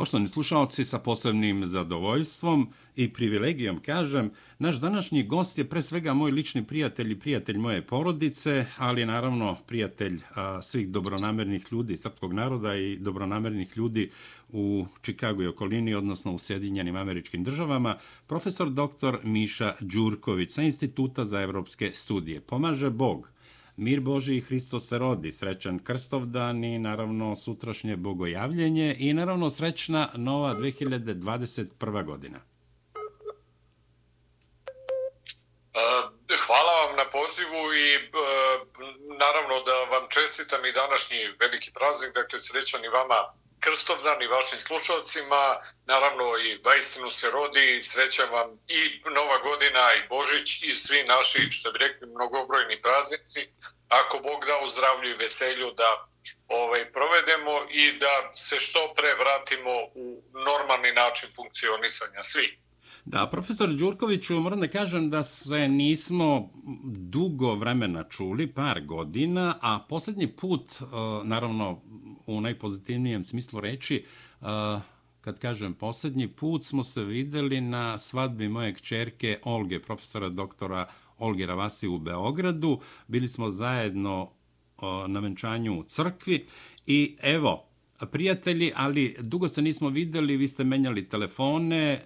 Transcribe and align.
Poštovani 0.00 0.28
slušalci, 0.28 0.84
sa 0.84 0.98
posebnim 0.98 1.64
zadovoljstvom 1.64 2.68
i 2.96 3.12
privilegijom 3.12 3.80
kažem, 3.80 4.30
naš 4.58 4.76
današnji 4.76 5.22
gost 5.22 5.58
je 5.58 5.68
pre 5.68 5.82
svega 5.82 6.14
moj 6.14 6.30
lični 6.30 6.64
prijatelj 6.66 7.12
i 7.12 7.18
prijatelj 7.18 7.58
moje 7.58 7.82
porodice, 7.82 8.66
ali 8.78 9.06
naravno 9.06 9.56
prijatelj 9.66 10.20
a, 10.34 10.62
svih 10.62 10.88
dobronamernih 10.88 11.66
ljudi 11.72 11.96
srpskog 11.96 12.32
naroda 12.32 12.76
i 12.76 12.96
dobronamernih 12.96 13.76
ljudi 13.76 14.10
u 14.48 14.86
Čikagu 15.02 15.42
i 15.42 15.46
okolini, 15.46 15.94
odnosno 15.94 16.32
u 16.32 16.38
Sjedinjenim 16.38 16.96
američkim 16.96 17.44
državama, 17.44 17.96
profesor 18.26 18.70
dr. 18.70 19.16
Miša 19.24 19.74
Đurković 19.80 20.50
sa 20.50 20.62
Instituta 20.62 21.24
za 21.24 21.40
evropske 21.40 21.90
studije. 21.94 22.40
Pomaže 22.40 22.90
Bog– 22.90 23.30
Mir 23.80 24.00
Boži 24.00 24.36
i 24.36 24.40
Hristo 24.40 24.78
se 24.78 24.98
rodi, 24.98 25.32
srećan 25.32 25.78
Krstovdan 25.78 26.64
i 26.64 26.78
naravno 26.78 27.36
sutrašnje 27.36 27.96
bogojavljenje 27.96 28.96
i 28.98 29.14
naravno 29.14 29.50
srećna 29.50 30.10
nova 30.14 30.54
2021. 30.54 32.04
godina. 32.04 32.38
E, 35.74 36.36
hvala 36.46 36.72
vam 36.86 36.96
na 36.96 37.10
pozivu 37.12 37.62
i 37.74 37.94
e, 37.94 38.00
naravno 39.18 39.54
da 39.68 39.96
vam 39.96 40.04
čestitam 40.10 40.64
i 40.64 40.72
današnji 40.72 41.16
veliki 41.40 41.70
praznik, 41.72 42.14
dakle 42.14 42.40
srećan 42.40 42.84
i 42.84 42.88
vama 42.88 43.20
Krstovdan 43.64 44.22
i 44.22 44.32
vašim 44.36 44.58
slušalcima, 44.58 45.42
naravno 45.92 46.24
i 46.46 46.60
Vajstinu 46.66 47.10
se 47.10 47.26
rodi, 47.30 47.82
srećam 47.82 48.28
vam 48.32 48.48
i 48.78 48.80
Nova 49.18 49.38
godina 49.48 49.84
i 49.94 50.06
Božić 50.08 50.48
i 50.62 50.72
svi 50.72 51.00
naši, 51.14 51.40
što 51.56 51.72
bi 51.72 51.78
rekli, 51.78 52.06
mnogobrojni 52.06 52.82
praznici, 52.82 53.40
ako 53.88 54.14
Bog 54.28 54.40
da 54.48 54.56
u 54.64 54.68
zdravlju 54.68 55.10
i 55.10 55.20
veselju 55.24 55.68
da 55.82 55.90
ovaj, 56.48 56.92
provedemo 56.92 57.54
i 57.82 57.84
da 58.02 58.14
se 58.32 58.56
što 58.60 58.80
pre 58.96 59.12
vratimo 59.22 59.74
u 59.94 60.06
normalni 60.48 60.92
način 60.92 61.28
funkcionisanja 61.36 62.22
svih. 62.22 62.52
Da, 63.04 63.26
profesor 63.26 63.68
Đurkoviću, 63.68 64.34
moram 64.34 64.60
da 64.60 64.68
kažem 64.68 65.10
da 65.10 65.22
se 65.24 65.68
nismo 65.68 66.50
dugo 66.84 67.54
vremena 67.54 68.04
čuli, 68.08 68.54
par 68.54 68.80
godina, 68.80 69.58
a 69.62 69.78
poslednji 69.88 70.36
put, 70.36 70.70
e, 70.80 70.84
naravno, 71.24 71.82
u 72.26 72.40
najpozitivnijem 72.40 73.24
smislu 73.24 73.60
reči, 73.60 74.04
uh, 74.40 74.46
kad 75.20 75.38
kažem 75.38 75.74
poslednji 75.74 76.28
put 76.28 76.64
smo 76.64 76.82
se 76.82 77.04
videli 77.04 77.60
na 77.60 77.98
svadbi 77.98 78.48
moje 78.48 78.74
kćerke 78.74 79.38
Olge, 79.44 79.78
profesora 79.78 80.28
doktora 80.28 80.86
Olge 81.18 81.46
Ravasi 81.46 81.88
u 81.88 81.98
Beogradu. 81.98 82.80
Bili 83.08 83.28
smo 83.28 83.50
zajedno 83.50 84.30
na 85.08 85.20
venčanju 85.20 85.80
u 85.80 85.82
crkvi 85.82 86.46
i 86.86 87.16
evo, 87.22 87.64
prijatelji, 88.12 88.72
ali 88.74 89.16
dugo 89.20 89.48
se 89.48 89.62
nismo 89.62 89.88
videli, 89.88 90.36
vi 90.36 90.48
ste 90.48 90.64
menjali 90.64 91.08
telefone, 91.08 92.04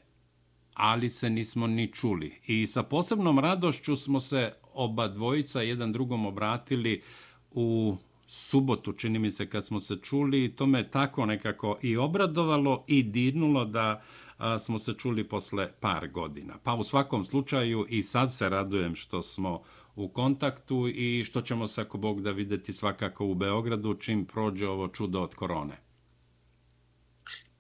ali 0.74 1.10
se 1.10 1.30
nismo 1.30 1.66
ni 1.66 1.92
čuli. 1.92 2.40
I 2.46 2.66
sa 2.66 2.82
posebnom 2.82 3.38
radošću 3.38 3.96
smo 3.96 4.20
se 4.20 4.52
oba 4.72 5.08
dvojica 5.08 5.62
jedan 5.62 5.92
drugom 5.92 6.26
obratili 6.26 7.02
u 7.50 7.96
subotu, 8.26 8.92
čini 8.92 9.18
mi 9.18 9.30
se, 9.30 9.50
kad 9.50 9.66
smo 9.66 9.80
se 9.80 9.96
čuli, 10.02 10.56
to 10.56 10.66
me 10.66 10.90
tako 10.90 11.26
nekako 11.26 11.78
i 11.82 11.96
obradovalo 11.96 12.84
i 12.86 13.02
dirnulo 13.02 13.64
da 13.64 14.02
a, 14.38 14.58
smo 14.58 14.78
se 14.78 14.92
čuli 14.98 15.28
posle 15.28 15.72
par 15.80 16.08
godina. 16.08 16.58
Pa 16.64 16.74
u 16.74 16.84
svakom 16.84 17.24
slučaju 17.24 17.86
i 17.88 18.02
sad 18.02 18.34
se 18.34 18.48
radujem 18.48 18.94
što 18.94 19.22
smo 19.22 19.62
u 19.96 20.08
kontaktu 20.08 20.88
i 20.88 21.24
što 21.24 21.40
ćemo 21.40 21.66
se, 21.66 21.80
ako 21.80 21.98
Bog 21.98 22.22
da 22.22 22.30
videti 22.30 22.72
svakako 22.72 23.26
u 23.26 23.34
Beogradu, 23.34 23.94
čim 23.94 24.26
prođe 24.26 24.68
ovo 24.68 24.88
čudo 24.88 25.22
od 25.22 25.34
korone. 25.34 25.76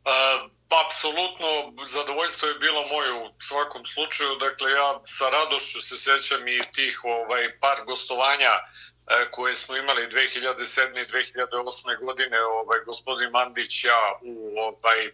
Pa, 0.02 0.86
apsolutno, 0.86 1.48
zadovoljstvo 1.86 2.48
je 2.48 2.54
bilo 2.54 2.80
moje 2.92 3.12
u 3.12 3.32
svakom 3.38 3.84
slučaju. 3.84 4.30
Dakle, 4.40 4.70
ja 4.70 5.00
sa 5.04 5.24
radošću 5.30 5.80
se 5.82 5.96
sećam 5.96 6.48
i 6.48 6.60
tih 6.74 7.00
ovaj, 7.04 7.58
par 7.60 7.78
gostovanja 7.86 8.52
koje 9.30 9.54
smo 9.54 9.76
imali 9.76 10.06
2007. 10.06 11.02
i 11.02 11.12
2008. 11.12 12.04
godine, 12.04 12.44
ovaj, 12.44 12.78
gospodin 12.86 13.30
Mandić, 13.30 13.84
ja 13.84 14.18
u 14.22 14.58
ovaj, 14.58 15.06
e, 15.06 15.12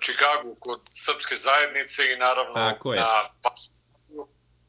Čikagu 0.00 0.54
kod 0.60 0.80
srpske 0.94 1.36
zajednice 1.36 2.12
i 2.12 2.16
naravno 2.16 2.54
Tako 2.54 2.94
na 2.94 3.30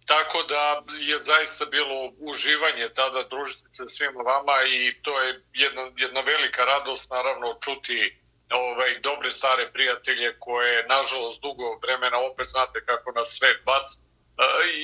Tako 0.06 0.44
da 0.44 0.84
je 1.00 1.20
zaista 1.20 1.66
bilo 1.66 2.12
uživanje 2.20 2.90
tada 2.96 3.24
družiti 3.24 3.68
se 3.72 3.88
svima 3.88 4.22
vama 4.22 4.54
i 4.68 5.02
to 5.02 5.22
je 5.22 5.42
jedna, 5.54 5.92
jedna 5.98 6.22
velika 6.22 6.66
radost 6.66 7.12
naravno 7.12 7.58
čuti 7.62 8.20
ovaj, 8.50 9.00
dobre 9.00 9.32
stare 9.32 9.72
prijatelje 9.74 10.36
koje 10.40 10.88
nažalost 10.88 11.42
dugo 11.42 11.80
vremena 11.82 12.18
opet 12.18 12.48
znate 12.48 12.86
kako 12.86 13.12
nas 13.12 13.36
sve 13.38 13.50
baca 13.66 14.00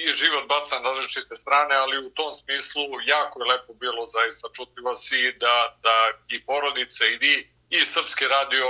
i 0.05 0.11
život 0.21 0.47
baca 0.47 0.79
na 0.79 0.89
različite 0.89 1.35
strane, 1.35 1.75
ali 1.75 2.05
u 2.07 2.09
tom 2.09 2.33
smislu 2.33 2.83
jako 3.05 3.35
je 3.41 3.49
lepo 3.51 3.73
bilo 3.73 4.07
zaista 4.07 4.47
čuti 4.55 4.81
vas 4.81 5.11
i 5.11 5.23
da, 5.43 5.55
da 5.85 5.95
i 6.35 6.45
porodice 6.45 7.03
i 7.11 7.17
vi 7.17 7.35
i 7.69 7.79
Srpski 7.79 8.25
radio 8.27 8.65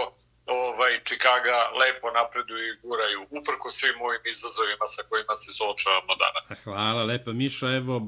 ovaj, 0.45 0.99
Čikaga 1.03 1.57
lepo 1.81 2.11
napreduju 2.11 2.63
i 2.67 2.77
guraju, 2.81 3.19
uprko 3.29 3.69
svim 3.69 3.95
mojim 3.99 4.21
izazovima 4.25 4.87
sa 4.87 5.01
kojima 5.09 5.35
se 5.35 5.51
suočavamo 5.51 6.13
danas. 6.23 6.63
Hvala 6.63 7.03
lepo, 7.03 7.31
Mišo. 7.33 7.67
Evo, 7.75 8.01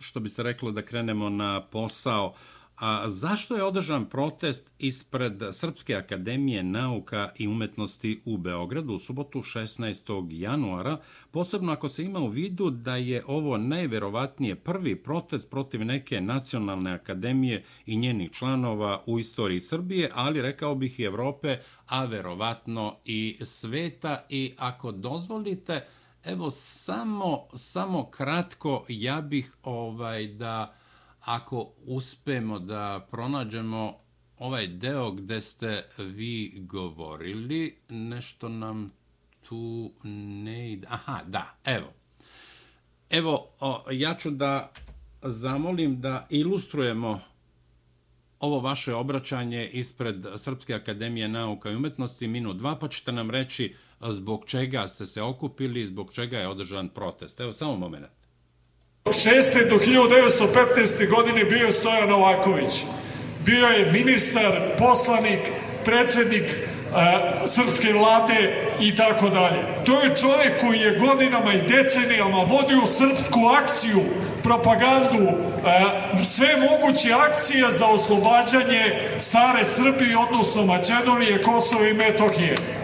što 0.00 0.20
bi 0.20 0.28
se 0.28 0.42
reklo 0.42 0.70
da 0.70 0.82
krenemo 0.82 1.28
na 1.28 1.66
posao. 1.72 2.34
A 2.80 3.08
zašto 3.08 3.56
je 3.56 3.64
održan 3.64 4.06
protest 4.06 4.70
ispred 4.78 5.42
Srpske 5.52 5.94
akademije 5.94 6.62
nauka 6.62 7.28
i 7.36 7.48
umetnosti 7.48 8.20
u 8.24 8.36
Beogradu 8.36 8.94
u 8.94 8.98
subotu 8.98 9.38
16. 9.38 10.26
januara, 10.30 11.00
posebno 11.30 11.72
ako 11.72 11.88
se 11.88 12.04
ima 12.04 12.18
u 12.18 12.28
vidu 12.28 12.70
da 12.70 12.96
je 12.96 13.22
ovo 13.26 13.56
najverovatnije 13.56 14.56
prvi 14.56 14.96
protest 14.96 15.50
protiv 15.50 15.84
neke 15.84 16.20
nacionalne 16.20 16.92
akademije 16.92 17.64
i 17.86 17.96
njenih 17.96 18.30
članova 18.30 19.02
u 19.06 19.18
istoriji 19.18 19.60
Srbije, 19.60 20.10
ali 20.14 20.42
rekao 20.42 20.74
bih 20.74 21.00
i 21.00 21.04
Evrope, 21.04 21.58
a 21.86 22.04
verovatno 22.04 22.96
i 23.04 23.36
sveta. 23.44 24.26
I 24.28 24.54
ako 24.58 24.92
dozvolite, 24.92 25.86
evo 26.24 26.50
samo, 26.50 27.46
samo 27.54 28.10
kratko, 28.10 28.84
ja 28.88 29.20
bih 29.20 29.52
ovaj 29.62 30.26
da 30.26 30.74
ako 31.20 31.72
uspemo 31.86 32.58
da 32.58 33.06
pronađemo 33.10 33.94
ovaj 34.38 34.66
deo 34.66 35.10
gde 35.10 35.40
ste 35.40 35.84
vi 35.98 36.52
govorili, 36.60 37.76
nešto 37.88 38.48
nam 38.48 38.92
tu 39.48 39.92
ne 40.44 40.72
ide. 40.72 40.86
Aha, 40.90 41.20
da, 41.26 41.54
evo. 41.64 41.92
Evo, 43.10 43.48
o, 43.60 43.84
ja 43.90 44.14
ću 44.14 44.30
da 44.30 44.72
zamolim 45.22 46.00
da 46.00 46.26
ilustrujemo 46.30 47.20
ovo 48.40 48.60
vaše 48.60 48.94
obraćanje 48.94 49.68
ispred 49.68 50.26
Srpske 50.36 50.74
akademije 50.74 51.28
nauka 51.28 51.70
i 51.70 51.76
umetnosti 51.76 52.28
minut 52.28 52.56
dva, 52.56 52.78
pa 52.78 52.88
ćete 52.88 53.12
nam 53.12 53.30
reći 53.30 53.74
zbog 54.08 54.44
čega 54.46 54.88
ste 54.88 55.06
se 55.06 55.22
okupili, 55.22 55.86
zbog 55.86 56.12
čega 56.12 56.38
je 56.38 56.48
održan 56.48 56.88
protest. 56.88 57.40
Evo, 57.40 57.52
samo 57.52 57.76
moment. 57.76 58.06
6. 59.04 59.68
do 59.68 59.76
1915. 59.76 61.08
godine 61.10 61.44
bio 61.44 61.64
je 61.64 61.72
Stojan 61.72 62.08
Novaković. 62.08 62.84
Bio 63.44 63.66
je 63.66 63.92
ministar, 63.92 64.60
poslanik, 64.78 65.40
predsednik 65.84 66.44
a, 66.94 67.46
srpske 67.46 67.92
vlade 67.92 68.66
i 68.80 68.96
tako 68.96 69.28
dalje. 69.28 69.62
To 69.86 70.00
je 70.00 70.16
čovjek 70.16 70.60
koji 70.60 70.80
je 70.80 70.98
godinama 70.98 71.52
i 71.52 71.62
decenijama 71.68 72.36
vodio 72.38 72.86
srpsku 72.86 73.40
akciju, 73.62 74.00
propagandu, 74.42 75.28
a, 75.66 75.90
sve 76.24 76.56
moguće 76.56 77.12
akcije 77.12 77.70
za 77.70 77.86
oslobađanje 77.86 79.08
stare 79.18 79.64
Srbije, 79.64 80.18
odnosno 80.18 80.66
Mađedonije, 80.66 81.42
Kosova 81.42 81.88
i 81.88 81.94
Metohije. 81.94 82.79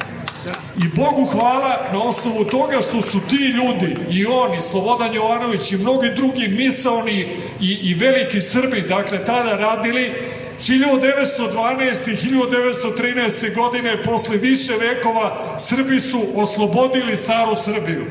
I 0.84 0.88
Bogu 0.88 1.26
hvala 1.26 1.88
na 1.93 2.02
osnovu 2.02 2.44
toga 2.44 2.81
što 2.81 3.02
su 3.02 3.20
ti 3.28 3.37
ljudi, 3.37 3.96
i 4.10 4.26
on, 4.26 4.54
i 4.54 4.60
Slobodan 4.60 5.14
Jovanović, 5.14 5.72
i 5.72 5.76
mnogi 5.76 6.10
drugi 6.16 6.48
misaoni 6.48 7.37
i, 7.60 7.78
i 7.82 7.94
veliki 7.94 8.40
Srbi, 8.40 8.81
dakle, 8.81 9.25
tada 9.25 9.56
radili, 9.56 10.12
1912. 10.60 12.12
i 12.12 12.16
1913. 12.16 13.54
godine, 13.54 14.02
posle 14.02 14.37
više 14.37 14.72
vekova, 14.81 15.56
Srbi 15.58 16.00
su 16.00 16.20
oslobodili 16.34 17.16
staru 17.16 17.54
Srbiju. 17.56 18.04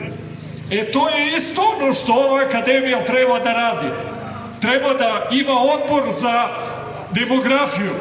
E 0.71 0.91
to 0.91 1.09
je 1.09 1.37
isto 1.37 1.61
ono 1.77 1.93
što 1.93 2.13
ova 2.13 2.41
akademija 2.41 3.05
treba 3.05 3.39
da 3.39 3.53
radi. 3.53 3.87
Treba 4.61 4.93
da 4.93 5.29
ima 5.31 5.53
odbor 5.53 6.11
za 6.11 6.47
demografiju, 7.11 7.91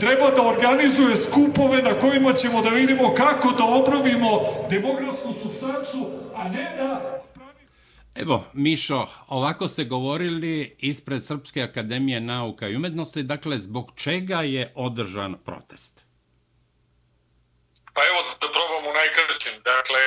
treba 0.00 0.30
da 0.30 0.42
organizuje 0.42 1.16
skupove 1.16 1.82
na 1.82 2.00
kojima 2.00 2.32
ćemo 2.32 2.62
da 2.62 2.70
vidimo 2.70 3.14
kako 3.14 3.50
da 3.50 3.64
obnovimo 3.64 4.30
demografsku 4.70 5.32
substancu, 5.32 6.10
a 6.36 6.48
ne 6.48 6.72
da 6.76 7.20
Evo, 8.14 8.44
Mišo, 8.52 9.06
ovako 9.28 9.68
ste 9.68 9.84
govorili 9.84 10.76
ispred 10.78 11.26
Srpske 11.26 11.62
akademije 11.62 12.20
nauka 12.20 12.68
i 12.68 12.76
umetnosti, 12.76 13.22
dakle, 13.22 13.58
zbog 13.58 13.92
čega 13.96 14.40
je 14.40 14.72
održan 14.76 15.34
protest? 15.44 16.04
Pa 17.94 18.00
evo 18.10 18.20
da 18.40 18.46
probam 18.56 18.84
u 18.90 18.92
najkraćem. 18.94 19.62
Dakle, 19.64 20.00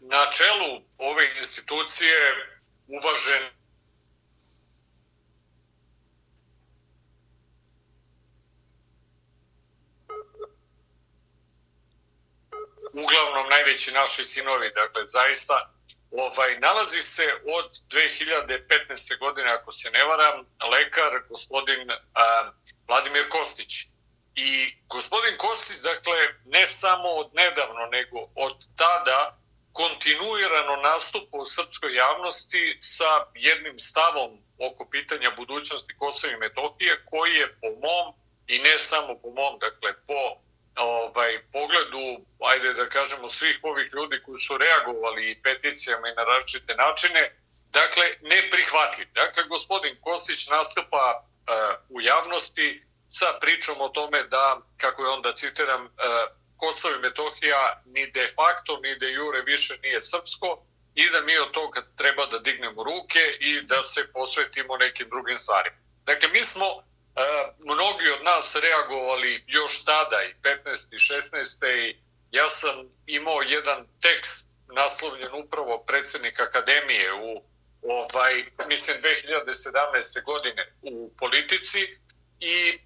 na 0.00 0.30
čelu 0.36 0.82
ove 0.98 1.24
institucije 1.38 2.16
uvažen 2.86 3.61
uglavnom 13.72 13.82
najveći 13.82 13.92
naši 13.92 14.24
sinovi, 14.24 14.70
dakle 14.74 15.02
zaista 15.06 15.70
ovaj, 16.10 16.60
nalazi 16.60 17.02
se 17.02 17.24
od 17.58 17.70
2015. 17.90 19.18
godine, 19.18 19.50
ako 19.50 19.72
se 19.72 19.90
ne 19.90 20.04
varam, 20.04 20.46
lekar 20.70 21.22
gospodin 21.28 21.90
a, 22.14 22.50
Vladimir 22.88 23.28
Kostić. 23.28 23.86
I 24.34 24.74
gospodin 24.88 25.38
Kostić, 25.38 25.76
dakle, 25.82 26.16
ne 26.44 26.66
samo 26.66 27.08
od 27.08 27.34
nedavno, 27.34 27.86
nego 27.90 28.18
od 28.34 28.56
tada 28.76 29.38
kontinuirano 29.72 30.76
nastupa 30.76 31.38
u 31.38 31.44
srpskoj 31.44 31.94
javnosti 31.94 32.76
sa 32.80 33.26
jednim 33.34 33.78
stavom 33.78 34.30
oko 34.58 34.88
pitanja 34.90 35.30
budućnosti 35.36 35.94
Kosova 35.98 36.32
i 36.32 36.36
Metohije, 36.36 37.04
koji 37.10 37.34
je 37.34 37.54
po 37.60 37.68
mom, 37.68 38.14
i 38.46 38.58
ne 38.58 38.78
samo 38.78 39.18
po 39.22 39.28
mom, 39.30 39.58
dakle, 39.58 39.92
po 40.06 40.42
ovaj, 40.76 41.42
pogledu, 41.52 42.24
ajde 42.40 42.72
da 42.72 42.88
kažemo, 42.88 43.28
svih 43.28 43.58
ovih 43.62 43.90
ljudi 43.92 44.22
koji 44.24 44.38
su 44.38 44.58
reagovali 44.58 45.30
i 45.30 45.42
peticijama 45.42 46.08
i 46.08 46.14
na 46.14 46.24
različite 46.24 46.74
načine, 46.74 47.36
dakle, 47.70 48.04
neprihvatljiv. 48.20 49.08
Dakle, 49.14 49.44
gospodin 49.44 49.96
Kostić 50.00 50.48
nastupa 50.48 51.22
uh, 51.22 51.96
u 51.96 52.00
javnosti 52.00 52.82
sa 53.10 53.38
pričom 53.40 53.80
o 53.80 53.88
tome 53.88 54.22
da, 54.22 54.60
kako 54.76 55.02
je 55.02 55.08
onda 55.08 55.32
citiram, 55.32 55.84
uh, 55.84 55.90
Kosovo 56.56 56.94
i 56.94 56.98
Metohija 56.98 57.82
ni 57.86 58.10
de 58.10 58.28
facto, 58.36 58.80
ni 58.82 58.98
de 58.98 59.12
jure 59.12 59.42
više 59.42 59.78
nije 59.82 60.00
srpsko 60.00 60.62
i 60.94 61.10
da 61.10 61.20
mi 61.20 61.38
od 61.38 61.50
toga 61.50 61.82
treba 61.96 62.26
da 62.26 62.38
dignemo 62.38 62.84
ruke 62.84 63.24
i 63.40 63.62
da 63.62 63.82
se 63.82 64.12
posvetimo 64.12 64.76
nekim 64.76 65.08
drugim 65.08 65.36
stvarima. 65.36 65.76
Dakle, 66.04 66.28
mi 66.28 66.44
smo 66.44 66.66
mnogi 67.58 68.10
od 68.10 68.24
nas 68.24 68.56
reagovali 68.62 69.44
još 69.46 69.84
tada 69.84 70.22
i 70.22 70.34
15. 70.42 70.94
i 70.94 70.98
16. 70.98 71.88
i 71.88 71.96
ja 72.30 72.48
sam 72.48 72.70
imao 73.06 73.42
jedan 73.42 73.86
tekst 74.00 74.46
naslovljen 74.68 75.34
upravo 75.44 75.84
predsednik 75.86 76.40
akademije 76.40 77.12
u 77.12 77.42
ovaj, 77.82 78.44
mislim 78.68 78.96
2017. 79.02 80.24
godine 80.24 80.72
u 80.82 81.10
politici 81.18 81.98
i 82.40 82.68
e, 82.68 82.78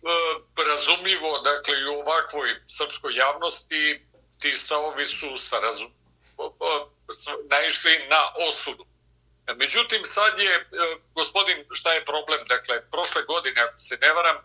razumljivo, 0.69 1.39
dakle 1.39 1.81
i 1.81 1.87
u 1.87 1.93
ovakvoj 1.93 2.49
srpskoj 2.67 3.17
javnosti 3.17 4.07
ti 4.41 4.53
stavovi 4.53 5.07
su 5.07 5.37
sa 5.37 5.59
razum, 5.59 5.93
naišli 7.51 8.09
na 8.09 8.33
osudu. 8.49 8.87
Međutim, 9.55 10.05
sad 10.05 10.39
je, 10.39 10.55
e, 10.55 10.65
gospodin, 11.15 11.65
šta 11.71 11.93
je 11.93 12.05
problem? 12.05 12.45
Dakle, 12.49 12.91
prošle 12.91 13.23
godine, 13.23 13.61
ako 13.63 13.81
se 13.81 13.99
ne 14.01 14.13
varam, 14.13 14.37
e, 14.37 14.43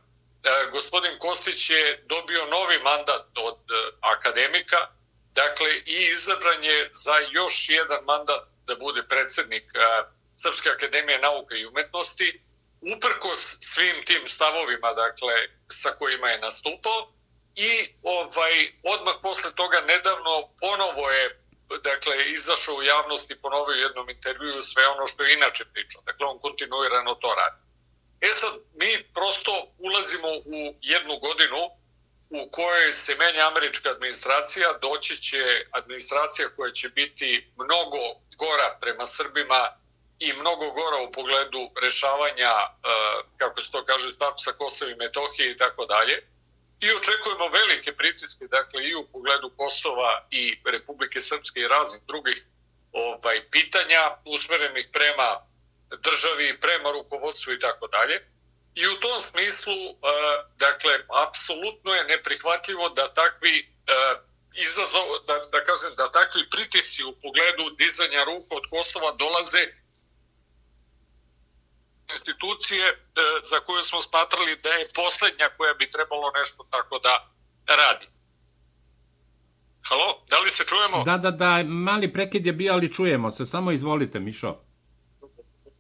gospodin 0.72 1.20
Kostić 1.20 1.70
je 1.70 2.04
dobio 2.06 2.46
novi 2.46 2.80
mandat 2.80 3.26
od 3.36 3.58
e, 3.58 3.92
akademika, 4.02 4.88
dakle, 5.34 5.70
i 5.86 6.10
izabran 6.12 6.64
je 6.64 6.90
za 6.92 7.16
još 7.32 7.70
jedan 7.70 8.04
mandat 8.04 8.42
da 8.68 8.76
bude 8.76 9.04
predsednik 9.04 9.64
Srpske 10.36 10.70
akademije 10.70 11.20
nauke 11.20 11.56
i 11.56 11.66
umetnosti, 11.66 12.42
uprkos 12.96 13.58
svim 13.62 14.06
tim 14.06 14.28
stavovima, 14.28 14.94
dakle, 14.94 15.34
sa 15.70 15.90
kojima 15.90 16.30
je 16.30 16.40
nastupao, 16.40 17.12
i 17.56 17.94
ovaj 18.04 18.72
odmah 18.84 19.14
posle 19.22 19.52
toga 19.56 19.82
nedavno 19.82 20.50
ponovo 20.60 21.10
je 21.10 21.41
dakle, 21.78 22.32
izašao 22.32 22.76
u 22.76 22.84
javnost 22.84 23.32
i 23.32 23.42
ponovio 23.42 23.76
u 23.76 23.80
jednom 23.80 24.10
intervjuju 24.10 24.62
sve 24.62 24.88
ono 24.88 25.08
što 25.08 25.24
je 25.24 25.34
inače 25.34 25.64
pričao. 25.74 26.02
Dakle, 26.06 26.26
on 26.26 26.40
kontinuirano 26.40 27.16
to 27.16 27.36
radi. 27.36 27.62
E 28.22 28.30
sad, 28.34 28.54
mi 28.74 29.04
prosto 29.14 29.52
ulazimo 29.78 30.28
u 30.28 30.76
jednu 30.82 31.20
godinu 31.20 31.62
u 32.30 32.50
kojoj 32.52 32.92
se 32.92 33.16
menja 33.16 33.48
američka 33.48 33.90
administracija, 33.90 34.74
doći 34.82 35.24
će 35.24 35.66
administracija 35.72 36.50
koja 36.56 36.72
će 36.72 36.90
biti 36.90 37.52
mnogo 37.56 37.98
gora 38.38 38.78
prema 38.82 39.06
Srbima 39.06 39.70
i 40.20 40.34
mnogo 40.34 40.72
gora 40.72 40.98
u 40.98 41.12
pogledu 41.12 41.70
rešavanja, 41.82 42.52
e, 42.52 42.68
kako 43.38 43.62
se 43.62 43.72
to 43.72 43.86
kaže, 43.86 44.12
statusa 44.12 44.52
Kosova 44.52 44.92
i 44.92 44.96
Metohije 44.96 45.52
i 45.52 45.58
tako 45.58 45.86
dalje 45.86 46.32
i 46.82 46.92
očekujemo 46.92 47.48
velike 47.48 47.92
pritiske, 47.94 48.48
dakle 48.48 48.84
i 48.90 48.96
u 48.96 49.08
pogledu 49.12 49.50
Kosova 49.58 50.28
i 50.32 50.60
Republike 50.66 51.22
Srpske 51.22 51.60
i 51.60 51.68
raznih 51.68 52.02
drugih 52.08 52.46
ovaj 52.92 53.50
pitanja 53.52 54.18
usmerenih 54.26 54.88
prema 54.94 55.30
državi, 55.90 56.60
prema 56.60 56.92
rukovodstvu 56.92 57.54
i 57.54 57.60
tako 57.60 57.88
dalje. 57.88 58.28
I 58.76 58.88
u 58.88 59.00
tom 59.00 59.20
smislu, 59.20 59.74
e, 59.74 59.94
dakle, 60.58 60.94
apsolutno 61.28 61.94
je 61.94 62.04
neprihvatljivo 62.04 62.90
da 62.90 63.14
takvi 63.14 63.60
e, 63.60 63.66
izazov, 64.54 65.08
da, 65.28 65.40
da 65.52 65.64
kažem, 65.64 65.96
da 65.98 66.12
takvi 66.12 66.50
pritisci 66.50 67.04
u 67.04 67.12
pogledu 67.12 67.76
dizanja 67.78 68.24
ruku 68.24 68.56
od 68.56 68.64
Kosova 68.70 69.12
dolaze 69.12 69.68
institucije 72.14 72.86
e, 72.88 72.96
za 73.44 73.60
koju 73.60 73.84
smo 73.84 74.02
smatrali 74.02 74.56
da 74.56 74.70
je 74.70 74.90
poslednja 74.96 75.50
koja 75.58 75.74
bi 75.74 75.92
trebalo 75.92 76.32
nešto 76.32 76.64
tako 76.70 77.00
da 77.00 77.14
radi. 77.66 78.08
Halo, 79.90 80.26
da 80.30 80.40
li 80.40 80.50
se 80.50 80.64
čujemo? 80.64 81.04
Da, 81.04 81.18
da, 81.18 81.32
da, 81.32 81.64
mali 81.64 82.14
prekid 82.14 82.46
je 82.46 82.54
bio, 82.54 82.74
ali 82.74 82.94
čujemo 82.94 83.32
se. 83.32 83.46
Samo 83.46 83.72
izvolite, 83.72 84.20
Mišo. 84.20 84.50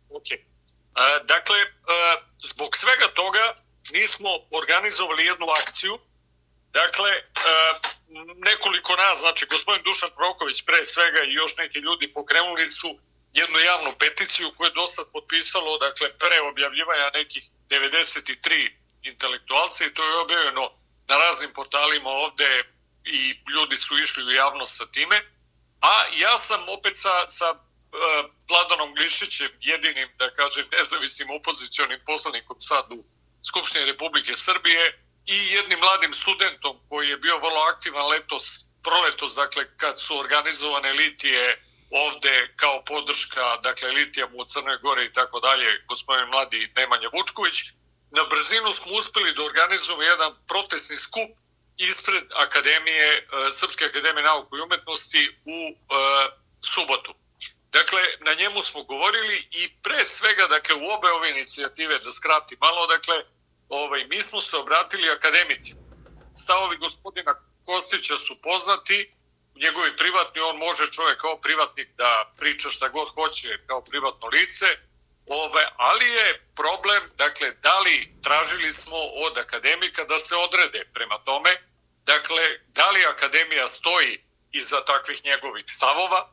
Ok. 0.10 0.32
E, 0.32 0.40
dakle, 1.24 1.58
e, 1.60 1.68
zbog 2.40 2.76
svega 2.76 3.08
toga 3.14 3.56
mi 3.94 4.08
smo 4.08 4.30
organizovali 4.52 5.26
jednu 5.26 5.46
akciju. 5.50 5.98
Dakle, 6.74 7.12
nekoliko 8.50 8.96
nas, 8.96 9.20
znači 9.20 9.46
gospodin 9.46 9.84
Dušan 9.84 10.10
Proković 10.18 10.66
pre 10.66 10.86
svega 10.86 11.22
i 11.24 11.34
još 11.34 11.58
neki 11.58 11.80
ljudi 11.80 12.14
pokrenuli 12.14 12.68
su 12.68 12.90
jednu 13.34 13.60
javnu 13.60 13.92
peticiju 14.00 14.52
koju 14.58 14.68
je 14.68 14.74
do 14.74 14.88
sad 14.88 15.06
potpisalo, 15.14 15.78
dakle, 15.78 16.18
pre 16.18 16.42
objavljivanja 16.42 17.10
nekih 17.14 17.44
93 17.70 18.72
intelektualca 19.04 19.86
i 19.86 19.94
to 19.94 20.04
je 20.04 20.18
objavljeno 20.18 20.72
na 21.08 21.18
raznim 21.18 21.52
portalima 21.54 22.10
ovde 22.10 22.64
i 23.04 23.36
ljudi 23.56 23.78
su 23.78 23.98
išli 23.98 24.24
u 24.24 24.32
javnost 24.32 24.78
sa 24.78 24.86
time. 24.86 25.22
A 25.82 26.06
ja 26.18 26.38
sam 26.38 26.70
opet 26.70 26.98
sa, 26.98 27.28
sa 27.28 27.52
uh, 27.52 27.60
Vladanom 28.50 28.96
Glišićem, 28.96 29.50
jedinim, 29.60 30.10
da 30.18 30.34
kažem, 30.36 30.66
nezavisnim 30.72 31.30
opozicionim 31.30 32.00
poslanikom 32.06 32.62
sad 32.62 32.86
u 32.92 33.04
Skupštini 33.48 33.86
Republike 33.86 34.36
Srbije 34.36 35.06
i 35.26 35.38
jednim 35.38 35.80
mladim 35.80 36.14
studentom 36.14 36.80
koji 36.90 37.10
je 37.10 37.18
bio 37.18 37.38
vrlo 37.38 37.62
aktivan 37.74 38.08
letos, 38.08 38.66
proletos, 38.84 39.36
dakle, 39.36 39.78
kad 39.78 40.02
su 40.02 40.20
organizovane 40.20 40.94
litije 40.94 41.71
ovde 41.92 42.54
kao 42.56 42.84
podrška, 42.86 43.58
dakle, 43.64 43.92
litijama 43.92 44.34
u 44.36 44.46
Crnoj 44.46 44.78
Gore 44.78 45.06
i 45.06 45.14
tako 45.14 45.40
dalje, 45.40 45.84
gospodin 45.88 46.28
mladi 46.30 46.72
Nemanja 46.76 47.10
Vučković, 47.14 47.58
na 48.12 48.24
brzinu 48.24 48.74
smo 48.74 48.92
uspeli 48.94 49.34
da 49.34 49.44
organizujemo 49.44 50.04
jedan 50.04 50.36
protestni 50.48 50.98
skup 50.98 51.30
ispred 51.78 52.24
Akademije, 52.36 53.08
e, 53.08 53.52
Srpske 53.52 53.86
akademije 53.86 54.24
nauke 54.24 54.56
i 54.58 54.62
umetnosti 54.62 55.38
u 55.46 55.60
e, 55.70 55.76
subotu. 56.62 57.14
Dakle, 57.72 58.02
na 58.20 58.34
njemu 58.34 58.64
smo 58.64 58.84
govorili 58.84 59.48
i 59.52 59.70
pre 59.84 60.06
svega, 60.06 60.48
dakle, 60.48 60.76
u 60.76 60.90
obe 60.90 61.12
ove 61.12 61.30
inicijative, 61.30 62.00
da 62.00 62.12
skrati 62.12 62.58
malo, 62.62 62.88
dakle, 62.88 63.16
ovaj, 63.70 64.06
mi 64.08 64.22
smo 64.22 64.42
se 64.42 64.58
obratili 64.58 65.10
akademici. 65.10 65.74
Stavovi 66.36 66.78
gospodina 66.78 67.34
Kostića 67.66 68.18
su 68.18 68.42
poznati, 68.42 69.14
njegovi 69.56 69.96
privatni, 69.98 70.42
on 70.42 70.58
može 70.58 70.92
čovjek 70.92 71.18
kao 71.18 71.38
privatnik 71.38 71.90
da 71.98 72.34
priča 72.38 72.70
šta 72.70 72.90
god 72.90 73.08
hoće 73.10 73.60
kao 73.68 73.82
privatno 73.82 74.28
lice, 74.28 74.66
ove, 75.26 75.68
ali 75.78 76.10
je 76.12 76.48
problem, 76.56 77.04
dakle, 77.18 77.52
da 77.52 77.80
li 77.80 78.14
tražili 78.24 78.72
smo 78.72 78.98
od 78.98 79.38
akademika 79.38 80.04
da 80.04 80.20
se 80.20 80.36
odrede 80.36 80.86
prema 80.94 81.18
tome, 81.18 81.50
dakle, 82.06 82.44
da 82.68 82.90
li 82.90 83.06
akademija 83.06 83.68
stoji 83.68 84.24
iza 84.52 84.86
takvih 84.86 85.26
njegovih 85.26 85.66
stavova, 85.68 86.30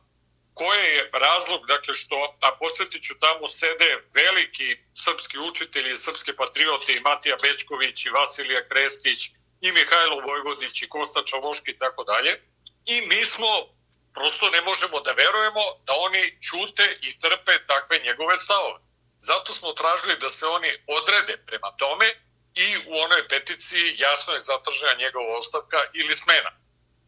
koje 0.53 0.95
je 0.95 1.09
razlog, 1.13 1.67
dakle, 1.67 1.93
što, 1.93 2.37
a 2.41 2.55
podsjetit 2.59 3.03
ću, 3.03 3.13
tamo 3.19 3.47
sede 3.47 3.89
veliki 4.13 4.69
srpski 4.93 5.37
učitelji, 5.37 5.95
srpske 5.95 6.35
patriote 6.35 6.93
i 6.93 7.01
Matija 7.01 7.35
Bečković 7.41 8.05
i 8.05 8.09
Vasilija 8.09 8.67
Krestić 8.69 9.19
i 9.61 9.71
Mihajlo 9.71 10.19
Vojvodić 10.27 10.81
i 10.81 10.89
Kosta 10.89 11.23
Čavoški 11.23 11.71
i 11.71 11.77
tako 11.77 12.03
dalje, 12.03 12.41
i 12.85 13.01
mi 13.01 13.25
smo 13.25 13.47
prosto 14.13 14.49
ne 14.49 14.61
možemo 14.61 14.99
da 14.99 15.11
verujemo 15.11 15.63
da 15.85 15.93
oni 15.93 16.37
ćute 16.41 16.97
i 17.01 17.19
trpe 17.19 17.65
takve 17.67 17.99
njegove 17.99 18.37
stavove. 18.37 18.79
Zato 19.19 19.53
smo 19.53 19.73
tražili 19.73 20.17
da 20.17 20.29
se 20.29 20.45
oni 20.45 20.71
odrede 20.87 21.37
prema 21.45 21.71
tome 21.77 22.05
i 22.55 22.77
u 22.87 22.99
onoj 22.99 23.27
peticiji 23.27 23.95
jasno 23.97 24.33
je 24.33 24.39
zatržena 24.39 24.93
njegova 24.93 25.37
ostavka 25.37 25.77
ili 25.93 26.13
smena. 26.13 26.51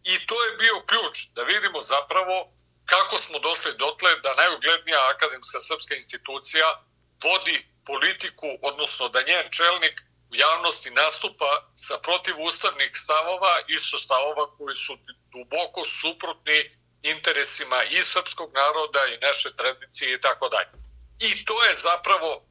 I 0.04 0.26
to 0.28 0.44
je 0.46 0.58
bio 0.58 0.82
ključ 0.82 1.28
da 1.36 1.44
vidimo 1.44 1.82
zapravo 1.82 2.54
kako 2.86 3.18
smo 3.18 3.40
došli 3.40 3.72
dotle 3.78 4.16
da 4.24 4.36
najuglednija 4.36 5.10
akademska 5.16 5.60
srpska 5.60 5.96
institucija 5.96 6.84
vodi 7.24 7.68
politiku, 7.86 8.48
odnosno 8.62 9.10
da 9.10 9.22
njen 9.22 9.52
čelnik 9.52 10.02
u 10.32 10.36
javnosti 10.36 10.90
nastupa 10.90 11.52
sa 11.76 11.96
protivustavnih 12.04 12.92
stavova 12.94 13.54
i 13.68 13.80
sa 13.80 13.98
stavova 13.98 14.56
koji 14.58 14.76
su 14.76 14.94
duboko 15.34 15.86
suprotni 15.86 16.78
interesima 17.04 17.84
i 17.84 18.04
srpskog 18.04 18.54
naroda 18.54 19.06
i 19.06 19.18
naše 19.18 19.56
tradicije 19.56 20.14
i 20.14 20.22
tako 20.22 20.50
dalje. 20.50 20.72
I 21.20 21.46
to 21.46 21.64
je 21.64 21.74
zapravo 21.74 22.46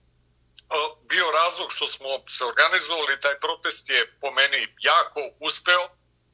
bio 1.09 1.31
razlog 1.31 1.73
što 1.73 1.87
smo 1.87 2.09
se 2.29 2.45
organizovali, 2.45 3.21
taj 3.21 3.41
protest 3.41 3.91
je 3.91 4.19
po 4.21 4.31
meni 4.31 4.75
jako 4.81 5.21
uspeo, 5.41 5.89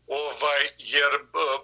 ovaj, 0.06 0.62
jer 0.78 1.10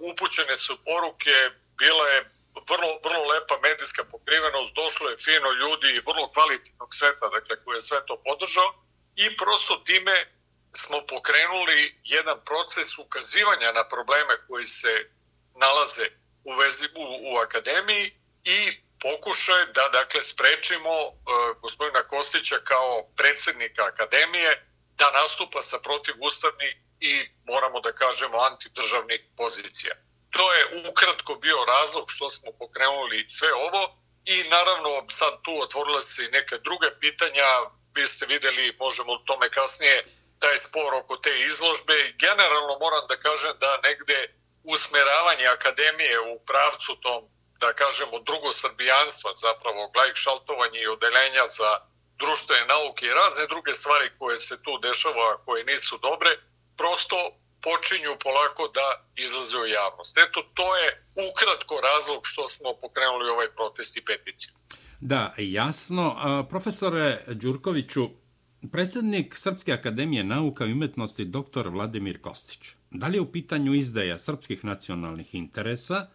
upućene 0.00 0.56
su 0.56 0.84
poruke, 0.84 1.34
bila 1.78 2.08
je 2.08 2.30
vrlo, 2.70 2.98
vrlo 3.04 3.24
lepa 3.32 3.58
medijska 3.62 4.04
pokrivenost, 4.04 4.74
došlo 4.74 5.10
je 5.10 5.16
fino 5.16 5.50
ljudi 5.52 5.88
i 5.92 6.04
vrlo 6.10 6.30
kvalitetnog 6.34 6.94
sveta, 6.94 7.28
dakle, 7.28 7.64
koji 7.64 7.76
je 7.76 7.80
sve 7.80 8.06
to 8.06 8.22
podržao 8.24 8.81
i 9.16 9.36
prosto 9.36 9.76
time 9.76 10.26
smo 10.74 11.06
pokrenuli 11.06 12.00
jedan 12.04 12.40
proces 12.44 12.98
ukazivanja 12.98 13.72
na 13.72 13.88
probleme 13.88 14.34
koji 14.48 14.64
se 14.64 15.10
nalaze 15.54 16.06
u, 16.44 16.52
vezi, 16.54 16.86
u, 16.96 17.32
u 17.32 17.36
akademiji 17.36 18.12
i 18.44 18.82
pokušaj 19.00 19.66
da 19.66 19.88
dakle 19.92 20.22
sprečimo 20.22 20.94
uh, 21.08 21.14
gospodina 21.60 22.02
Kostića 22.02 22.58
kao 22.64 23.08
predsednika 23.16 23.84
akademije 23.84 24.66
da 24.96 25.10
nastupa 25.12 25.62
sa 25.62 25.78
protivustavnih 25.82 26.76
i 27.00 27.28
moramo 27.44 27.80
da 27.80 27.92
kažemo 27.92 28.38
antidržavnih 28.38 29.20
pozicija. 29.36 29.94
To 30.30 30.52
je 30.52 30.88
ukratko 30.90 31.34
bio 31.34 31.64
razlog 31.64 32.04
što 32.08 32.30
smo 32.30 32.52
pokrenuli 32.58 33.26
sve 33.28 33.54
ovo 33.54 33.98
i 34.24 34.44
naravno 34.48 35.04
sad 35.08 35.42
tu 35.42 35.60
otvorila 35.62 36.00
se 36.00 36.24
i 36.24 36.30
neke 36.30 36.58
druge 36.58 36.88
pitanja, 37.00 37.46
vi 37.96 38.06
ste 38.06 38.26
videli, 38.26 38.76
možemo 38.78 39.12
o 39.12 39.22
tome 39.26 39.50
kasnije, 39.50 40.04
taj 40.38 40.58
spor 40.58 40.94
oko 40.94 41.16
te 41.16 41.40
izložbe. 41.40 42.12
Generalno 42.18 42.78
moram 42.80 43.06
da 43.08 43.16
kažem 43.16 43.52
da 43.60 43.80
negde 43.88 44.34
usmeravanje 44.64 45.46
akademije 45.46 46.20
u 46.20 46.38
pravcu 46.46 46.96
tom, 47.00 47.22
da 47.60 47.72
kažemo, 47.72 48.18
drugosrbijanstva, 48.18 49.30
zapravo 49.34 49.88
glajk 49.88 50.16
šaltovanje 50.16 50.80
i 50.80 50.86
odelenja 50.86 51.46
za 51.46 51.70
društvene 52.18 52.66
nauke 52.66 53.06
i 53.06 53.14
razne 53.14 53.46
druge 53.46 53.74
stvari 53.74 54.10
koje 54.18 54.36
se 54.36 54.62
tu 54.62 54.78
dešava, 54.78 55.44
koje 55.44 55.64
nisu 55.64 55.98
dobre, 55.98 56.30
prosto 56.76 57.16
počinju 57.62 58.18
polako 58.18 58.68
da 58.68 59.04
izlaze 59.16 59.58
u 59.58 59.66
javnost. 59.66 60.18
Eto, 60.18 60.42
to 60.54 60.76
je 60.76 61.06
ukratko 61.30 61.80
razlog 61.80 62.20
što 62.24 62.48
smo 62.48 62.74
pokrenuli 62.80 63.30
ovaj 63.30 63.50
protest 63.56 63.96
i 63.96 64.04
peticiju. 64.04 64.52
Da, 65.04 65.34
jasno. 65.38 66.16
Profesore 66.48 67.18
Đurkoviću, 67.34 68.08
predsednik 68.72 69.36
Srpske 69.36 69.72
akademije 69.72 70.24
nauka 70.24 70.66
i 70.66 70.72
umetnosti 70.72 71.24
dr. 71.24 71.68
Vladimir 71.68 72.20
Kostić, 72.20 72.70
da 72.90 73.06
li 73.06 73.16
je 73.16 73.20
u 73.20 73.32
pitanju 73.32 73.74
izdaja 73.74 74.18
srpskih 74.18 74.64
nacionalnih 74.64 75.34
interesa 75.34 76.08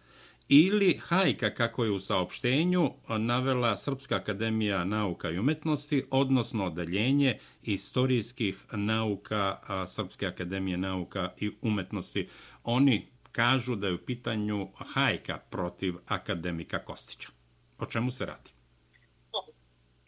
ili 0.48 1.00
hajka, 1.02 1.54
kako 1.54 1.84
je 1.84 1.90
u 1.90 1.98
saopštenju 1.98 2.90
navela 3.18 3.76
Srpska 3.76 4.16
akademija 4.16 4.84
nauka 4.84 5.30
i 5.30 5.38
umetnosti, 5.38 6.04
odnosno 6.10 6.66
odeljenje 6.66 7.38
istorijskih 7.62 8.64
nauka 8.72 9.56
Srpske 9.86 10.26
akademije 10.26 10.76
nauka 10.76 11.32
i 11.38 11.50
umetnosti. 11.62 12.28
Oni 12.64 13.06
kažu 13.32 13.76
da 13.76 13.86
je 13.86 13.94
u 13.94 13.98
pitanju 13.98 14.68
hajka 14.74 15.38
protiv 15.50 15.94
akademika 16.06 16.78
Kostića. 16.78 17.28
O 17.78 17.86
čemu 17.86 18.10
se 18.10 18.26
radi? 18.26 18.57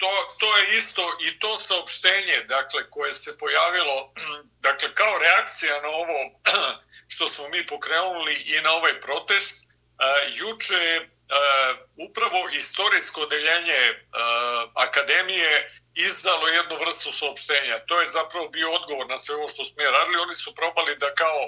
To, 0.00 0.12
to 0.38 0.56
je 0.56 0.78
isto 0.78 1.02
i 1.20 1.38
to 1.38 1.56
saopštenje 1.56 2.40
dakle, 2.48 2.90
koje 2.90 3.12
se 3.12 3.38
pojavilo 3.38 4.12
dakle, 4.66 4.94
kao 4.94 5.18
reakcija 5.18 5.82
na 5.82 5.88
ovo 5.88 6.18
što 7.12 7.28
smo 7.28 7.48
mi 7.48 7.66
pokrenuli 7.66 8.34
i 8.34 8.60
na 8.60 8.72
ovaj 8.72 9.00
protest, 9.00 9.56
uh, 9.66 10.36
juče 10.36 11.00
uh, 11.00 11.78
upravo 12.08 12.48
istorijsko 12.52 13.20
odeljenje 13.20 13.82
uh, 13.90 14.70
akademije 14.74 15.80
izdalo 15.94 16.48
jednu 16.48 16.76
vrstu 16.76 17.12
saopštenja. 17.12 17.78
To 17.86 18.00
je 18.00 18.06
zapravo 18.06 18.48
bio 18.48 18.72
odgovor 18.72 19.06
na 19.08 19.18
sve 19.18 19.34
ovo 19.34 19.48
što 19.48 19.64
smo 19.64 19.76
mi 19.78 19.84
radili. 19.84 20.16
Oni 20.16 20.34
su 20.34 20.54
probali 20.54 20.96
da 20.96 21.14
kao 21.14 21.42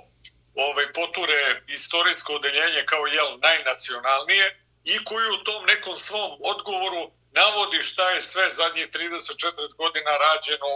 ovaj, 0.55 0.93
poture 0.93 1.63
istorijsko 1.69 2.33
odeljenje 2.35 2.83
kao 2.87 3.07
jel, 3.07 3.39
najnacionalnije 3.43 4.61
i 4.85 5.05
koji 5.05 5.29
u 5.31 5.45
tom 5.45 5.65
nekom 5.67 5.97
svom 5.97 6.31
odgovoru 6.41 7.11
navodi 7.33 7.83
šta 7.83 8.11
je 8.11 8.21
sve 8.21 8.51
zadnjih 8.51 8.89
30-40 8.89 9.77
godina 9.77 10.11
rađeno 10.17 10.71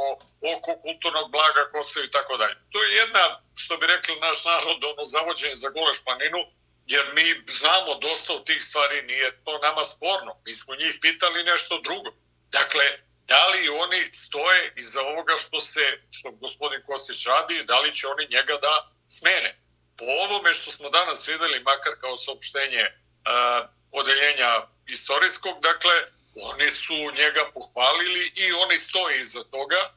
oko 0.54 0.72
kulturnog 0.82 1.30
blaga 1.30 1.70
Kosova 1.72 2.06
i 2.06 2.10
tako 2.10 2.36
dalje. 2.36 2.56
To 2.72 2.82
je 2.82 2.94
jedna, 2.94 3.40
što 3.54 3.76
bi 3.76 3.86
rekli 3.86 4.20
naš 4.20 4.44
narod, 4.44 4.84
ono 4.84 5.04
zavođenje 5.04 5.54
za 5.54 5.68
gole 5.68 5.94
španinu, 5.94 6.40
jer 6.86 7.04
mi 7.14 7.26
znamo 7.48 7.94
dosta 7.94 8.32
od 8.32 8.46
tih 8.46 8.64
stvari, 8.64 9.02
nije 9.02 9.44
to 9.44 9.58
nama 9.58 9.84
sporno. 9.84 10.32
Mi 10.46 10.54
smo 10.54 10.75
njih 10.75 10.94
pitali 11.00 11.44
nešto 11.44 11.80
drugo. 11.84 12.10
Dakle, 12.50 12.84
da 13.26 13.46
li 13.48 13.68
oni 13.68 14.08
stoje 14.12 14.72
iza 14.76 15.02
ovoga 15.02 15.36
što 15.36 15.60
se, 15.60 16.00
što 16.10 16.30
gospodin 16.30 16.82
Kostić 16.86 17.26
radi, 17.26 17.64
da 17.64 17.80
li 17.80 17.94
će 17.94 18.06
oni 18.06 18.26
njega 18.30 18.56
da 18.56 18.92
smene. 19.08 19.60
Po 19.98 20.04
ovome 20.04 20.54
što 20.54 20.70
smo 20.70 20.90
danas 20.90 21.28
videli, 21.28 21.60
makar 21.60 21.92
kao 22.00 22.16
saopštenje 22.16 22.84
uh, 22.86 23.68
odeljenja 23.92 24.66
istorijskog, 24.86 25.60
dakle, 25.60 26.15
oni 26.43 26.71
su 26.71 26.95
njega 26.95 27.50
pohvalili 27.55 28.33
i 28.37 28.52
oni 28.52 28.78
stoje 28.78 29.21
iza 29.21 29.45
toga, 29.45 29.93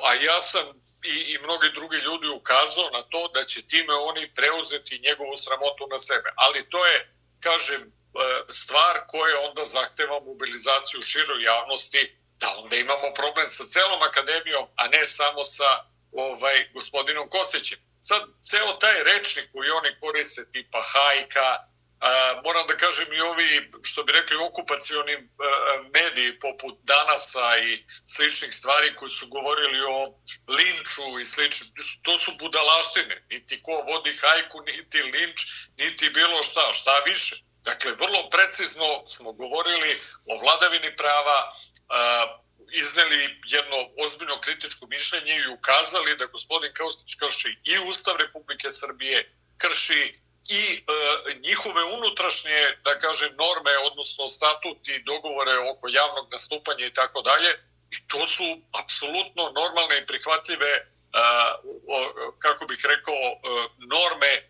a 0.00 0.14
ja 0.14 0.40
sam 0.40 0.66
i, 1.04 1.32
i 1.32 1.38
mnogi 1.38 1.68
drugi 1.74 1.96
ljudi 1.96 2.28
ukazao 2.28 2.90
na 2.90 3.02
to 3.02 3.28
da 3.34 3.44
će 3.44 3.66
time 3.66 3.94
oni 3.94 4.34
preuzeti 4.34 4.98
njegovu 4.98 5.36
sramotu 5.36 5.86
na 5.90 5.98
sebe. 5.98 6.32
Ali 6.36 6.68
to 6.70 6.86
je, 6.86 7.14
kažem, 7.40 7.80
e, 7.82 7.88
stvar 8.50 9.00
koja 9.08 9.40
onda 9.48 9.64
zahteva 9.64 10.20
mobilizaciju 10.20 11.02
široj 11.02 11.42
javnosti, 11.42 12.16
da 12.40 12.54
onda 12.58 12.76
imamo 12.76 13.14
problem 13.14 13.46
sa 13.46 13.64
celom 13.64 14.02
akademijom, 14.02 14.66
a 14.76 14.88
ne 14.88 15.06
samo 15.06 15.44
sa 15.44 15.84
ovaj 16.12 16.68
gospodinom 16.74 17.28
Kostićem. 17.28 17.78
Sad, 18.00 18.22
ceo 18.42 18.72
taj 18.72 19.02
rečnik 19.02 19.52
koji 19.52 19.70
oni 19.70 20.00
koriste, 20.00 20.52
tipa 20.52 20.82
hajka, 20.82 21.58
A, 22.00 22.40
moram 22.44 22.66
da 22.66 22.76
kažem 22.76 23.12
i 23.12 23.20
ovi, 23.20 23.70
što 23.82 24.04
bi 24.04 24.12
rekli, 24.12 24.36
okupacioni 24.36 25.12
e, 25.12 25.20
mediji 25.94 26.38
poput 26.38 26.78
Danasa 26.82 27.58
i 27.58 27.84
sličnih 28.06 28.54
stvari 28.54 28.96
koji 28.96 29.10
su 29.10 29.28
govorili 29.28 29.80
o 29.88 29.98
linču 30.48 31.18
i 31.20 31.24
slično, 31.24 31.66
to 32.02 32.18
su 32.18 32.32
budalaštine. 32.38 33.24
Niti 33.30 33.62
ko 33.62 33.72
vodi 33.72 34.16
hajku, 34.16 34.60
niti 34.60 35.02
linč, 35.02 35.40
niti 35.76 36.10
bilo 36.10 36.42
šta, 36.42 36.72
šta 36.72 36.98
više. 37.06 37.36
Dakle, 37.64 37.92
vrlo 37.92 38.30
precizno 38.30 39.02
smo 39.06 39.32
govorili 39.32 39.98
o 40.26 40.38
vladavini 40.38 40.96
prava, 40.96 41.52
izneli 42.72 43.40
jedno 43.44 43.76
ozbiljno 44.04 44.40
kritičko 44.40 44.86
mišljenje 44.86 45.36
i 45.36 45.52
ukazali 45.52 46.16
da 46.16 46.26
gospodin 46.26 46.72
Kaustić 46.74 47.14
krši 47.14 47.48
i 47.64 47.78
Ustav 47.88 48.16
Republike 48.16 48.70
Srbije, 48.70 49.36
krši 49.58 50.20
i 50.50 50.62
e, 50.74 51.34
njihove 51.46 51.84
unutrašnje, 51.84 52.76
da 52.84 52.98
kažem, 52.98 53.30
norme, 53.36 53.78
odnosno 53.90 54.28
statuti, 54.28 55.02
dogovore 55.06 55.58
oko 55.58 55.88
javnog 55.88 56.32
nastupanja 56.32 56.86
i 56.86 56.92
tako 56.92 57.22
dalje, 57.22 57.50
i 57.90 58.08
to 58.08 58.26
su 58.26 58.44
apsolutno 58.84 59.52
normalne 59.60 59.98
i 59.98 60.06
prihvatljive, 60.06 60.70
e, 60.70 60.82
kako 62.38 62.66
bih 62.66 62.80
rekao, 62.84 63.14
e, 63.14 63.38
norme 63.94 64.32
e, 64.34 64.42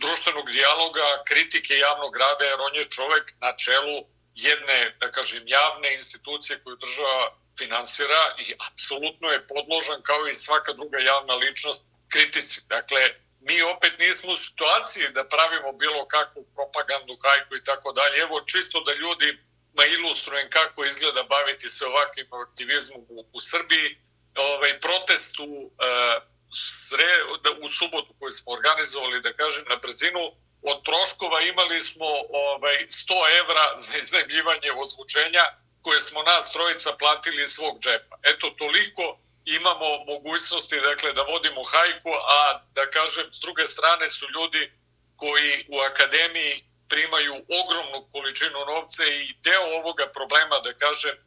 društvenog 0.00 0.50
dijaloga, 0.50 1.22
kritike 1.28 1.74
javnog 1.74 2.16
rada, 2.16 2.44
jer 2.44 2.58
on 2.60 2.74
je 2.76 2.90
čovek 2.90 3.34
na 3.40 3.56
čelu 3.56 3.96
jedne, 4.34 4.96
da 5.00 5.10
kažem, 5.10 5.42
javne 5.46 5.94
institucije 5.94 6.60
koju 6.64 6.76
država 6.76 7.36
finansira 7.58 8.22
i 8.38 8.54
apsolutno 8.68 9.28
je 9.28 9.46
podložan 9.46 10.02
kao 10.02 10.28
i 10.28 10.34
svaka 10.34 10.72
druga 10.72 10.98
javna 10.98 11.34
ličnost 11.34 11.82
kritici. 12.08 12.60
Dakle, 12.68 13.00
mi 13.40 13.62
opet 13.62 13.98
nismo 13.98 14.32
u 14.32 14.36
situaciji 14.36 15.08
da 15.08 15.28
pravimo 15.28 15.72
bilo 15.72 16.08
kakvu 16.08 16.46
propagandu, 16.54 17.18
hajku 17.22 17.56
i 17.56 17.64
tako 17.64 17.92
dalje. 17.92 18.18
Evo, 18.18 18.40
čisto 18.40 18.80
da 18.80 18.92
ljudi 18.94 19.38
ma 19.74 19.84
ilustrujem 19.84 20.50
kako 20.50 20.84
izgleda 20.84 21.22
baviti 21.22 21.68
se 21.68 21.86
ovakvim 21.86 22.28
aktivizmom 22.32 23.00
u, 23.08 23.26
u 23.32 23.40
Srbiji. 23.40 23.98
Ovaj, 24.36 24.80
protest 24.80 25.38
u, 25.38 25.70
e, 25.78 26.20
sre, 26.52 27.12
da, 27.44 27.50
u 27.64 27.68
subotu 27.68 28.14
koji 28.18 28.32
smo 28.32 28.52
organizovali, 28.52 29.20
da 29.20 29.32
kažem, 29.32 29.64
na 29.68 29.76
brzinu, 29.76 30.20
od 30.62 30.84
troškova 30.84 31.40
imali 31.40 31.80
smo 31.80 32.06
ovaj, 32.46 32.76
100 32.88 33.38
evra 33.40 33.76
za 33.76 33.98
iznajmljivanje 33.98 34.70
ozvučenja 34.82 35.44
koje 35.82 36.00
smo 36.00 36.22
nas 36.22 36.52
trojica 36.52 36.92
platili 36.98 37.42
iz 37.42 37.48
svog 37.48 37.80
džepa. 37.80 38.16
Eto, 38.22 38.50
toliko 38.50 39.18
imamo 39.54 40.04
mogućnosti 40.04 40.80
dakle, 40.80 41.12
da 41.12 41.22
vodimo 41.22 41.62
hajku, 41.72 42.10
a 42.38 42.60
da 42.74 42.90
kažem, 42.90 43.32
s 43.32 43.40
druge 43.40 43.66
strane 43.66 44.08
su 44.08 44.26
ljudi 44.36 44.72
koji 45.16 45.66
u 45.68 45.78
akademiji 45.78 46.64
primaju 46.88 47.34
ogromnu 47.60 48.08
količinu 48.12 48.58
novca 48.72 49.04
i 49.06 49.34
deo 49.42 49.64
ovoga 49.78 50.06
problema, 50.14 50.58
da 50.58 50.72
kažem, 50.72 51.14
e, 51.14 51.20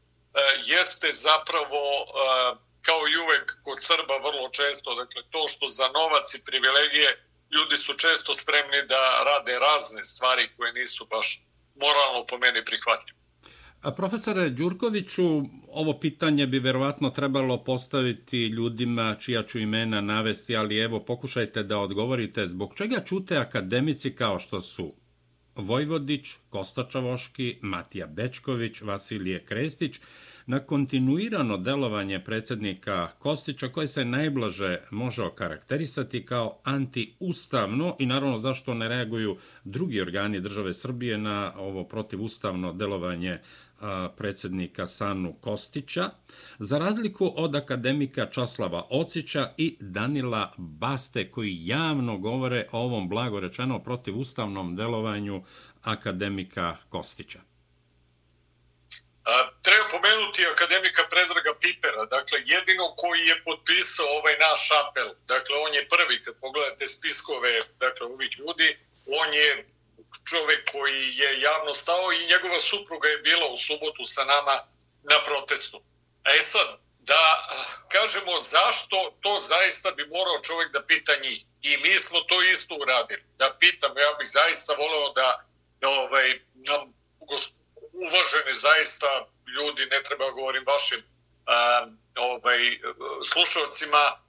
jeste 0.64 1.12
zapravo 1.12 1.82
e, 2.02 2.06
kao 2.82 3.02
i 3.08 3.18
uvek 3.18 3.58
kod 3.64 3.84
Srba 3.84 4.18
vrlo 4.18 4.50
često, 4.50 4.96
dakle 4.96 5.22
to 5.32 5.48
što 5.48 5.68
za 5.68 5.88
novac 5.88 6.34
i 6.34 6.46
privilegije 6.46 7.10
ljudi 7.56 7.78
su 7.78 7.94
često 7.94 8.34
spremni 8.34 8.82
da 8.88 9.24
rade 9.26 9.60
razne 9.60 10.04
stvari 10.04 10.50
koje 10.58 10.74
nisu 10.74 11.06
baš 11.06 11.42
moralno 11.76 12.26
po 12.26 12.38
meni 12.38 12.66
prihvatljive. 12.66 13.23
A 13.84 13.92
profesore 13.92 14.50
Đurkoviću, 14.50 15.44
ovo 15.68 15.94
pitanje 16.00 16.48
bi 16.48 16.60
verovatno 16.60 17.10
trebalo 17.10 17.64
postaviti 17.64 18.48
ljudima 18.48 19.16
čija 19.20 19.44
ću 19.44 19.60
imena 19.60 20.02
navesti, 20.02 20.56
ali 20.56 20.78
evo 20.80 21.00
pokušajte 21.00 21.64
da 21.64 21.80
odgovorite. 21.80 22.48
Zbog 22.48 22.74
čega 22.76 23.04
čute 23.06 23.38
akademici 23.38 24.16
kao 24.16 24.40
što 24.40 24.62
su 24.62 24.88
Vojvodić, 25.56 26.36
Kosta 26.50 26.88
Čavoški, 26.92 27.58
Matija 27.62 28.08
Bečković, 28.08 28.82
Vasilije 28.82 29.46
Krestić, 29.46 30.00
na 30.46 30.60
kontinuirano 30.60 31.58
delovanje 31.58 32.20
predsednika 32.20 33.08
Kostića 33.20 33.68
koje 33.68 33.88
se 33.88 34.06
najblaže 34.06 34.78
može 34.92 35.24
okarakterisati 35.24 36.26
kao 36.26 36.60
antiustavno 36.64 37.96
i 38.00 38.06
naravno 38.06 38.38
zašto 38.38 38.74
ne 38.74 38.88
reaguju 38.88 39.38
drugi 39.64 40.02
organi 40.02 40.42
države 40.42 40.74
Srbije 40.74 41.18
na 41.18 41.54
ovo 41.58 41.84
protivustavno 41.84 42.74
delovanje 42.74 43.40
predsednika 44.18 44.88
Sanu 44.88 45.34
Kostića, 45.42 46.10
za 46.60 46.78
razliku 46.78 47.34
od 47.36 47.56
akademika 47.56 48.26
Časlava 48.26 48.88
Ocića 48.90 49.54
i 49.58 49.78
Danila 49.80 50.54
Baste, 50.58 51.32
koji 51.32 51.58
javno 51.60 52.18
govore 52.18 52.68
o 52.72 52.80
ovom 52.80 53.10
blago 53.10 53.40
rečeno 53.40 53.84
protivustavnom 53.84 54.76
delovanju 54.76 55.44
akademika 55.82 56.78
Kostića. 56.90 57.40
A, 59.26 59.34
treba 59.62 59.86
pomenuti 59.92 60.42
akademika 60.56 61.02
Predraga 61.10 61.54
Pipera, 61.62 62.06
dakle 62.06 62.38
jedino 62.54 62.86
koji 63.02 63.22
je 63.30 63.44
potpisao 63.46 64.08
ovaj 64.20 64.36
naš 64.48 64.62
apel, 64.82 65.10
dakle 65.34 65.56
on 65.66 65.74
je 65.74 65.88
prvi, 65.96 66.22
kad 66.24 66.34
pogledate 66.42 66.88
spiskove 66.88 67.52
dakle, 67.80 68.08
ovih 68.08 68.32
ljudi, 68.40 68.70
on 69.22 69.34
je 69.34 69.73
čovek 70.30 70.72
koji 70.72 71.18
je 71.18 71.42
javno 71.42 71.74
stao 71.74 72.12
i 72.12 72.28
njegova 72.28 72.60
supruga 72.60 73.08
je 73.10 73.18
bila 73.18 73.48
u 73.48 73.58
subotu 73.58 74.04
sa 74.04 74.24
nama 74.26 74.68
na 75.04 75.24
protestu. 75.24 75.82
E 76.26 76.42
sad, 76.42 76.68
da 77.00 77.48
kažemo 77.92 78.40
zašto 78.40 79.18
to 79.22 79.40
zaista 79.40 79.92
bi 79.92 80.06
morao 80.08 80.42
čovek 80.42 80.72
da 80.74 80.86
pita 80.86 81.14
njih. 81.24 81.46
I 81.62 81.78
mi 81.78 82.00
smo 82.00 82.20
to 82.20 82.42
isto 82.42 82.76
uradili. 82.76 83.24
Da 83.38 83.58
pitam, 83.60 83.98
ja 83.98 84.14
bih 84.20 84.28
zaista 84.30 84.74
voleo 84.74 85.14
da 85.14 85.46
ovaj, 85.82 86.42
nam 86.54 86.94
uvaženi 87.94 88.54
zaista 88.54 89.28
ljudi, 89.56 89.86
ne 89.86 90.04
treba 90.04 90.26
da 90.26 90.32
govorim 90.32 90.64
vašim 90.68 91.04
a, 91.46 91.88
ovaj, 92.16 92.80
slušalcima, 93.24 94.23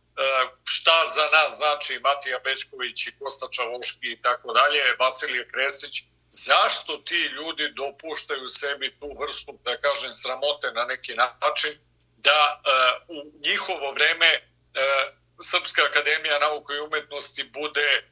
šta 0.64 1.04
za 1.16 1.26
nas 1.33 1.56
znači 1.56 2.00
Matija 2.02 2.38
Bečković 2.44 3.06
i 3.06 3.18
Kosta 3.18 3.47
Čavoški 3.50 4.12
i 4.12 4.21
tako 4.23 4.52
dalje, 4.52 4.97
Vasilije 4.99 5.49
Krestić, 5.49 6.02
zašto 6.30 6.97
ti 6.97 7.21
ljudi 7.38 7.73
dopuštaju 7.76 8.49
sebi 8.49 8.97
tu 9.00 9.09
vrstu, 9.21 9.59
da 9.64 9.80
kažem, 9.80 10.12
sramote 10.12 10.73
na 10.73 10.85
neki 10.85 11.14
način, 11.14 11.73
da 12.16 12.40
uh, 12.61 13.16
u 13.16 13.33
njihovo 13.47 13.92
vreme 13.92 14.30
uh, 14.38 15.14
Srpska 15.40 15.83
akademija 15.90 16.38
nauka 16.38 16.75
i 16.75 16.80
umetnosti 16.80 17.44
bude 17.44 18.04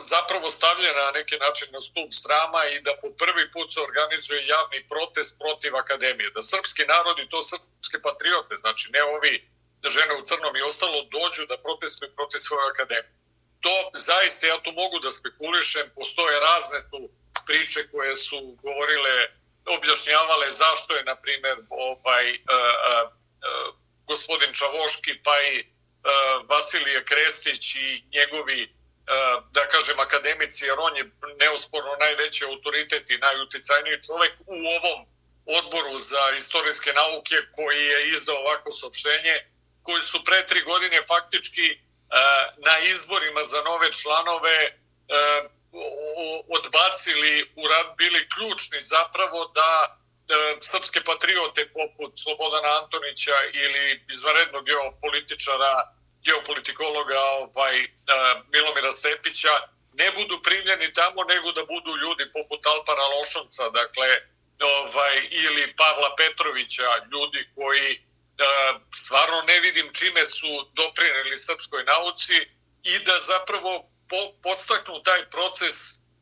zapravo 0.00 0.50
stavljena 0.50 1.04
na 1.04 1.10
neki 1.10 1.36
način 1.36 1.68
na 1.72 1.80
stup 1.80 2.12
strama 2.12 2.64
i 2.66 2.80
da 2.80 2.92
po 3.02 3.08
prvi 3.10 3.50
put 3.52 3.72
se 3.74 3.80
organizuje 3.80 4.46
javni 4.46 4.88
protest 4.88 5.38
protiv 5.38 5.76
akademije. 5.76 6.30
Da 6.30 6.42
srpski 6.42 6.82
narod 6.84 7.18
i 7.18 7.28
to 7.28 7.42
srpske 7.42 7.98
patriote, 8.02 8.56
znači 8.56 8.90
ne 8.92 9.02
ovi 9.02 9.49
žene 9.88 10.14
u 10.20 10.22
crnom 10.24 10.56
i 10.56 10.62
ostalo 10.62 11.04
dođu 11.16 11.46
da 11.46 11.58
protestuju 11.58 12.14
protiv 12.16 12.38
svoje 12.38 12.70
akademije. 12.70 13.14
To 13.60 13.90
zaista, 13.94 14.46
ja 14.46 14.62
tu 14.62 14.72
mogu 14.72 14.98
da 14.98 15.10
spekulišem, 15.10 15.90
postoje 15.94 16.40
razne 16.40 16.80
tu 16.90 17.10
priče 17.46 17.80
koje 17.92 18.14
su 18.16 18.56
govorile, 18.62 19.14
objašnjavale 19.66 20.50
zašto 20.50 20.96
je, 20.96 21.04
na 21.04 21.16
primer, 21.16 21.56
ovaj, 21.70 22.26
uh, 22.30 22.36
uh, 22.36 23.10
uh, 23.10 23.74
gospodin 24.06 24.52
Čavoški, 24.54 25.22
pa 25.24 25.34
i 25.42 25.54
uh, 25.60 26.48
Vasilije 26.50 27.04
Krestić 27.04 27.74
i 27.74 28.04
njegovi, 28.14 28.62
uh, 28.64 29.44
da 29.52 29.68
kažem, 29.68 30.00
akademici, 30.00 30.64
jer 30.64 30.78
on 30.78 30.96
je 30.96 31.10
neosporno 31.40 31.96
najveći 32.00 32.44
autoritet 32.44 33.10
i 33.10 33.18
najuticajniji 33.18 34.02
čovek 34.06 34.32
u 34.46 34.58
ovom 34.76 35.00
odboru 35.58 35.98
za 35.98 36.22
istorijske 36.36 36.92
nauke 36.92 37.36
koji 37.56 37.86
je 37.86 38.08
izdao 38.08 38.36
ovako 38.36 38.72
saopštenje, 38.72 39.36
koji 39.82 40.02
su 40.02 40.24
pre 40.24 40.46
tri 40.46 40.60
godine 40.62 41.02
faktički 41.02 41.68
e, 41.70 41.78
na 42.66 42.78
izborima 42.78 43.44
za 43.44 43.62
nove 43.62 43.92
članove 43.92 44.56
e, 44.60 44.72
odbacili, 46.48 47.52
bili 47.98 48.28
ključni 48.34 48.80
zapravo 48.80 49.44
da 49.54 49.70
e, 49.88 50.56
srpske 50.60 51.00
patriote 51.04 51.72
poput 51.72 52.12
Slobodana 52.22 52.82
Antonića 52.82 53.36
ili 53.52 54.04
izvarednog 54.10 54.64
geopolitičara, 54.64 55.74
geopolitikologa 56.24 57.20
ovaj, 57.20 57.76
Milomira 58.52 58.92
Stepića 58.92 59.54
ne 59.92 60.12
budu 60.16 60.42
primljeni 60.42 60.92
tamo, 60.92 61.24
nego 61.24 61.52
da 61.52 61.64
budu 61.64 61.96
ljudi 61.96 62.32
poput 62.32 62.66
Alpara 62.66 63.06
Lošonca, 63.14 63.70
dakle, 63.70 64.08
ovaj, 64.76 65.16
ili 65.30 65.74
Pavla 65.76 66.14
Petrovića, 66.16 66.88
ljudi 67.12 67.40
koji 67.54 68.09
stvarno 68.94 69.42
ne 69.42 69.60
vidim 69.60 69.90
čime 69.92 70.24
su 70.26 70.70
doprineli 70.72 71.36
srpskoj 71.36 71.84
nauci 71.84 72.34
i 72.82 72.98
da 72.98 73.18
zapravo 73.18 73.90
podstaknu 74.42 75.02
taj 75.02 75.30
proces 75.30 75.74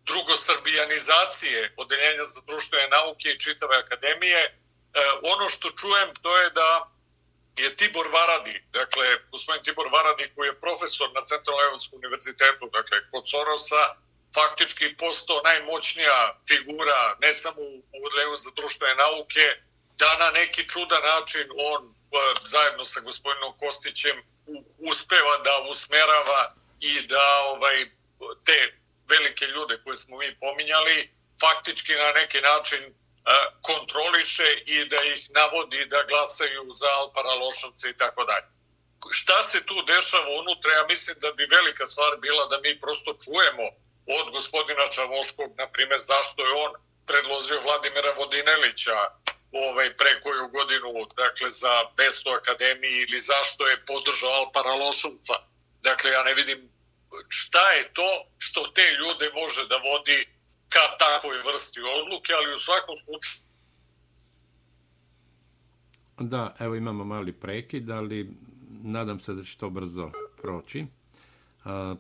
drugosrbijanizacije 0.07 1.75
odeljenja 1.77 2.25
za 2.25 2.41
društvene 2.47 2.89
nauke 2.89 3.29
i 3.29 3.39
čitave 3.39 3.77
akademije. 3.77 4.41
E, 4.45 4.55
ono 5.23 5.49
što 5.49 5.71
čujem 5.71 6.15
to 6.23 6.39
je 6.39 6.51
da 6.51 6.91
je 7.57 7.77
Tibor 7.77 8.09
Varadi, 8.13 8.65
dakle, 8.73 9.07
gospodin 9.31 9.63
Tibor 9.65 9.89
Varadi 9.93 10.31
koji 10.35 10.49
je 10.49 10.61
profesor 10.61 11.09
na 11.15 11.23
Centralnom 11.25 11.65
Evropskom 11.65 11.99
univerzitetu, 11.99 12.71
dakle, 12.73 13.11
kod 13.11 13.31
Sorosa, 13.31 13.83
faktički 14.35 14.97
postao 14.97 15.43
najmoćnija 15.43 16.41
figura, 16.49 17.17
ne 17.21 17.33
samo 17.33 17.63
u 17.97 18.07
odeljenju 18.07 18.37
za 18.37 18.51
društvene 18.57 18.95
nauke, 18.95 19.45
da 19.99 20.17
na 20.19 20.31
neki 20.31 20.69
čudan 20.69 21.03
način 21.03 21.47
on 21.73 21.98
zajedno 22.45 22.85
sa 22.85 23.01
gospodinom 23.01 23.59
Kostićem 23.59 24.23
uspeva 24.79 25.37
da 25.45 25.69
usmerava 25.71 26.55
i 26.81 27.07
da 27.07 27.43
ovaj 27.55 27.91
te 28.45 28.79
velike 29.09 29.47
ljude 29.47 29.81
koje 29.85 29.97
smo 29.97 30.19
mi 30.19 30.39
pominjali 30.41 31.15
faktički 31.41 31.95
na 31.95 32.13
neki 32.13 32.41
način 32.41 32.95
kontroliše 33.63 34.49
i 34.67 34.85
da 34.85 34.97
ih 35.05 35.31
navodi 35.31 35.87
da 35.87 36.03
glasaju 36.03 36.63
za 36.71 36.89
Alpara 37.01 37.35
Lošovce 37.35 37.91
i 37.91 37.97
tako 37.97 38.25
dalje. 38.25 38.47
Šta 39.11 39.43
se 39.43 39.67
tu 39.67 39.83
dešava 39.83 40.31
unutra? 40.41 40.73
Ja 40.73 40.87
mislim 40.89 41.17
da 41.21 41.33
bi 41.33 41.55
velika 41.57 41.87
stvar 41.87 42.17
bila 42.17 42.47
da 42.47 42.61
mi 42.61 42.81
prosto 42.81 43.17
čujemo 43.25 43.67
od 44.21 44.33
gospodina 44.33 44.87
Čavoškog, 44.87 45.51
na 45.57 45.67
primjer, 45.75 46.01
zašto 46.01 46.47
je 46.47 46.53
on 46.65 46.73
predložio 47.07 47.61
Vladimira 47.61 48.13
Vodinelića 48.17 48.99
ovaj, 49.53 49.97
pre 49.97 50.21
koju 50.23 50.49
godinu 50.49 50.89
dakle, 51.17 51.51
za 51.51 51.75
mesto 51.99 52.31
akademiji 52.31 52.97
ili 53.09 53.19
zašto 53.19 53.67
je 53.67 53.85
podržao 53.87 54.31
Alpara 54.31 54.75
Lošumca. 54.75 55.35
Dakle, 55.83 56.11
ja 56.11 56.23
ne 56.23 56.35
vidim 56.35 56.71
šta 57.29 57.71
je 57.71 57.93
to 57.93 58.11
što 58.39 58.61
te 58.77 58.87
ljude 59.01 59.27
može 59.41 59.69
da 59.69 59.77
vodi 59.77 60.19
ka 60.69 60.87
takvoj 60.99 61.39
vrsti 61.47 61.81
odluke, 61.81 62.33
ali 62.39 62.55
u 62.55 62.59
svakom 62.59 62.97
slučaju 63.05 63.49
Da, 66.19 66.57
evo 66.59 66.75
imamo 66.75 67.05
mali 67.05 67.33
prekid, 67.33 67.91
ali 67.91 68.31
nadam 68.83 69.21
se 69.21 69.35
da 69.35 69.45
će 69.45 69.59
to 69.59 69.71
brzo 69.71 70.11
proći. 70.43 70.87
A, 71.65 71.95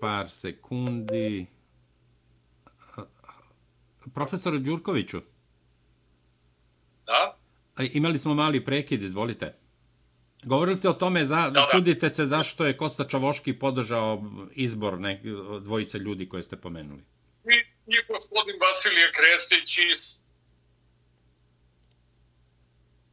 par 0.00 0.30
sekundi. 0.30 1.46
Profesore 4.14 4.58
Đurkoviću. 4.58 5.20
Da? 7.06 7.38
Imali 7.92 8.18
smo 8.18 8.34
mali 8.34 8.64
prekid, 8.64 9.02
izvolite. 9.02 9.54
Govorili 10.42 10.76
ste 10.76 10.88
o 10.88 10.92
tome, 10.92 11.24
za, 11.24 11.36
da, 11.36 11.50
da. 11.50 11.68
čudite 11.70 12.10
se 12.10 12.26
zašto 12.26 12.66
je 12.66 12.76
Kosta 12.76 13.08
Čavoški 13.08 13.58
podržao 13.58 14.22
izbor 14.52 15.00
ne, 15.00 15.22
dvojice 15.60 15.98
ljudi 15.98 16.28
koje 16.28 16.42
ste 16.42 16.56
pomenuli. 16.56 17.02
I, 17.44 17.56
i 17.86 17.96
gospodin 18.08 18.56
Vasilije 18.60 19.10
Krestić 19.16 19.78
iz 19.78 20.00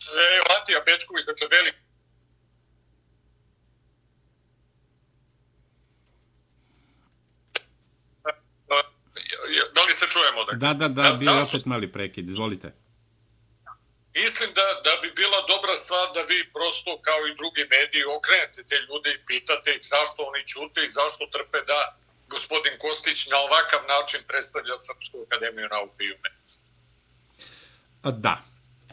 e, 0.01 0.39
Matija 0.49 0.79
Bečković, 0.85 1.23
znači 1.23 1.45
velik 1.51 1.75
da, 8.69 8.77
da, 8.77 8.91
da, 9.57 9.65
da 9.75 9.83
li 9.83 9.93
se 9.93 10.05
čujemo? 10.11 10.43
Dakle? 10.43 10.57
Da, 10.57 10.73
da, 10.73 10.87
da, 10.87 11.01
da 11.01 11.17
bio 11.19 11.43
opet 11.47 11.65
mali 11.65 11.91
prekid, 11.91 12.29
izvolite. 12.29 12.73
Mislim 14.15 14.49
da, 14.59 14.67
da 14.87 14.93
bi 15.01 15.09
bila 15.21 15.39
dobra 15.53 15.75
stvar 15.75 16.05
da 16.15 16.21
vi 16.21 16.39
prosto 16.53 16.91
kao 17.07 17.21
i 17.27 17.35
drugi 17.39 17.63
mediji 17.75 18.03
okrenete 18.17 18.61
te 18.69 18.77
ljude 18.87 19.09
i 19.13 19.23
pitate 19.27 19.69
ih 19.71 19.83
zašto 19.93 20.19
oni 20.29 20.41
ćute 20.51 20.79
i 20.83 20.93
zašto 20.99 21.23
trpe 21.35 21.59
da 21.71 21.79
gospodin 22.29 22.75
Kostić 22.83 23.27
na 23.33 23.37
ovakav 23.47 23.81
način 23.93 24.19
predstavlja 24.27 24.75
Srpsku 24.87 25.17
akademiju 25.25 25.67
nauke 25.75 26.01
i 26.03 26.13
umetnosti. 26.17 26.65
Da. 28.25 28.35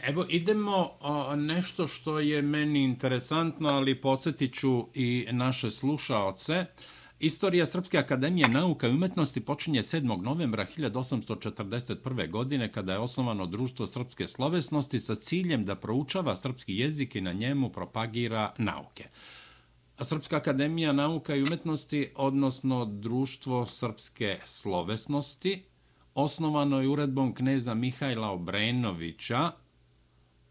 Evo, 0.02 0.26
idemo 0.28 0.96
o, 1.00 1.36
nešto 1.36 1.86
što 1.86 2.18
je 2.18 2.42
meni 2.42 2.84
interesantno, 2.84 3.68
ali 3.72 4.00
podsjetit 4.00 4.54
ću 4.54 4.88
i 4.94 5.28
naše 5.30 5.70
slušaoce. 5.70 6.64
Istorija 7.20 7.66
Srpske 7.66 7.98
akademije 7.98 8.48
nauka 8.48 8.88
i 8.88 8.90
umetnosti 8.90 9.40
počinje 9.40 9.82
7. 9.82 10.22
novembra 10.22 10.66
1841. 10.76 12.30
godine 12.30 12.72
kada 12.72 12.92
je 12.92 12.98
osnovano 12.98 13.46
Društvo 13.46 13.86
srpske 13.86 14.26
slovesnosti 14.26 15.00
sa 15.00 15.14
ciljem 15.14 15.64
da 15.64 15.76
proučava 15.76 16.36
srpski 16.36 16.76
jezik 16.76 17.14
i 17.14 17.20
na 17.20 17.32
njemu 17.32 17.72
propagira 17.72 18.54
nauke. 18.58 19.08
Srpska 20.00 20.36
akademija 20.36 20.92
nauka 20.92 21.34
i 21.34 21.42
umetnosti, 21.42 22.12
odnosno 22.16 22.84
Društvo 22.84 23.66
srpske 23.66 24.38
slovesnosti, 24.46 25.62
osnovano 26.14 26.80
je 26.80 26.88
uredbom 26.88 27.34
kneza 27.34 27.74
Mihajla 27.74 28.30
Obrenovića 28.30 29.50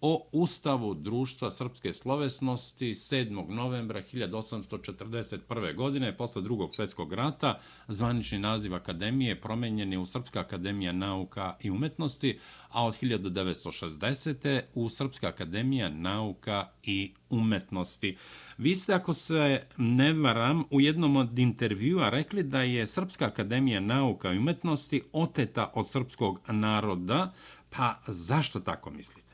o 0.02 0.28
Ustavu 0.32 0.94
Društva 0.94 1.52
srpske 1.52 1.94
slovesnosti 1.94 2.94
7. 2.94 3.50
novembra 3.50 4.02
1841. 4.14 5.76
godine 5.76 6.18
posle 6.18 6.42
drugog 6.42 6.76
svetskog 6.76 7.14
rata. 7.14 7.60
Zvanični 7.88 8.40
naziv 8.40 8.76
akademije 8.76 9.42
promenjen 9.42 9.94
je 9.94 10.00
u 10.00 10.06
Srpska 10.06 10.40
akademija 10.40 10.92
nauka 10.92 11.56
i 11.62 11.70
umetnosti, 11.70 12.40
a 12.70 12.86
od 12.86 12.96
1960. 13.02 14.62
u 14.74 14.90
Srpska 14.90 15.28
akademija 15.28 15.90
nauka 15.90 16.70
i 16.84 17.14
umetnosti. 17.30 18.18
Vi 18.58 18.76
ste, 18.76 18.94
ako 18.94 19.14
se 19.14 19.64
ne 19.78 20.14
varam, 20.14 20.64
u 20.72 20.82
jednom 20.82 21.16
od 21.16 21.40
intervjua 21.40 22.10
rekli 22.10 22.44
da 22.44 22.62
je 22.62 22.88
Srpska 22.88 23.26
akademija 23.26 23.80
nauka 23.80 24.34
i 24.34 24.38
umetnosti 24.38 25.02
oteta 25.14 25.72
od 25.76 25.90
srpskog 25.90 26.40
naroda, 26.50 27.32
pa 27.70 27.96
zašto 28.08 28.60
tako 28.60 28.90
mislite? 28.90 29.27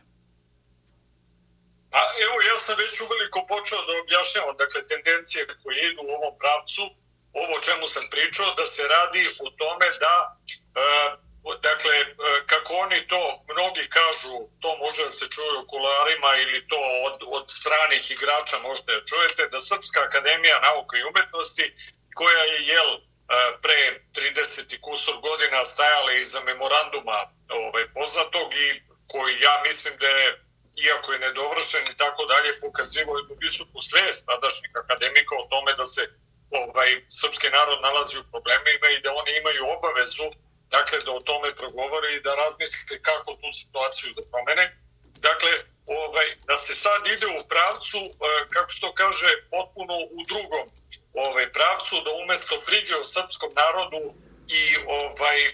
Pa 1.94 2.02
evo, 2.26 2.36
ja 2.50 2.58
sam 2.60 2.76
već 2.78 3.02
uveliko 3.02 3.40
počeo 3.54 3.82
da 3.88 4.02
objašnjavam, 4.02 4.56
dakle, 4.58 4.88
tendencije 4.88 5.42
koje 5.64 5.78
idu 5.90 6.02
u 6.04 6.14
ovom 6.18 6.34
pravcu, 6.42 6.84
ovo 7.42 7.52
o 7.58 7.64
čemu 7.68 7.88
sam 7.88 8.06
pričao, 8.14 8.56
da 8.60 8.66
se 8.66 8.84
radi 8.88 9.24
o 9.46 9.50
tome 9.62 9.88
da, 10.04 10.16
e, 10.82 10.88
dakle, 11.70 11.96
e, 12.02 12.06
kako 12.52 12.74
oni 12.74 13.08
to, 13.08 13.22
mnogi 13.54 13.86
kažu, 13.98 14.34
to 14.62 14.70
može 14.84 15.04
da 15.04 15.12
se 15.12 15.26
čuje 15.36 15.54
u 15.58 15.68
kularima 15.68 16.32
ili 16.44 16.68
to 16.68 16.82
od, 17.08 17.18
od 17.38 17.46
stranih 17.60 18.12
igrača 18.12 18.58
možete 18.60 18.92
da 18.96 19.06
čujete, 19.12 19.48
da 19.54 19.62
Srpska 19.62 20.00
akademija 20.02 20.60
nauka 20.60 20.98
i 20.98 21.08
umetnosti, 21.12 21.66
koja 22.16 22.44
je, 22.52 22.58
jel, 22.74 22.90
e, 22.96 23.02
pre 23.64 23.80
30 24.14 24.82
kusur 24.82 25.16
godina 25.28 25.66
stajala 25.66 26.14
iza 26.14 26.40
memoranduma 26.42 27.20
ovaj, 27.50 27.86
poznatog 27.94 28.48
i 28.54 28.68
koji 29.12 29.34
ja 29.40 29.62
mislim 29.68 29.94
da 30.00 30.08
je 30.08 30.28
iako 30.88 31.14
je 31.14 31.20
nedovršen 31.20 31.84
i 31.92 31.98
tako 31.98 32.26
dalje, 32.26 32.60
pokazivo 32.62 33.18
jednu 33.18 33.36
visoku 33.40 33.80
svest 33.80 34.26
tadašnjih 34.26 34.72
akademika 34.84 35.34
o 35.36 35.48
tome 35.54 35.72
da 35.74 35.86
se 35.86 36.04
ovaj 36.62 36.90
srpski 37.10 37.50
narod 37.50 37.80
nalazi 37.82 38.16
u 38.18 38.30
problemima 38.32 38.88
i 38.90 39.02
da 39.02 39.10
oni 39.22 39.32
imaju 39.42 39.64
obavezu 39.78 40.28
dakle 40.78 40.98
da 41.06 41.12
o 41.12 41.26
tome 41.30 41.56
progovore 41.56 42.10
i 42.14 42.24
da 42.26 42.36
razmisle 42.36 43.02
kako 43.10 43.32
tu 43.42 43.50
situaciju 43.62 44.14
da 44.18 44.22
promene. 44.32 44.66
Dakle, 45.30 45.52
ovaj, 45.86 46.28
da 46.50 46.58
se 46.58 46.74
sad 46.76 47.02
ide 47.16 47.28
u 47.40 47.48
pravcu, 47.54 48.00
eh, 48.08 48.14
kako 48.54 48.70
se 48.74 48.80
to 48.86 48.92
kaže, 48.94 49.30
potpuno 49.56 49.96
u 50.18 50.20
drugom 50.32 50.66
ovaj, 51.26 51.52
pravcu, 51.58 51.96
da 52.06 52.12
umesto 52.24 52.56
brige 52.68 52.94
o 53.02 53.10
srpskom 53.16 53.52
narodu 53.64 54.04
i 54.60 54.64
ovaj 55.04 55.40
eh, 55.48 55.54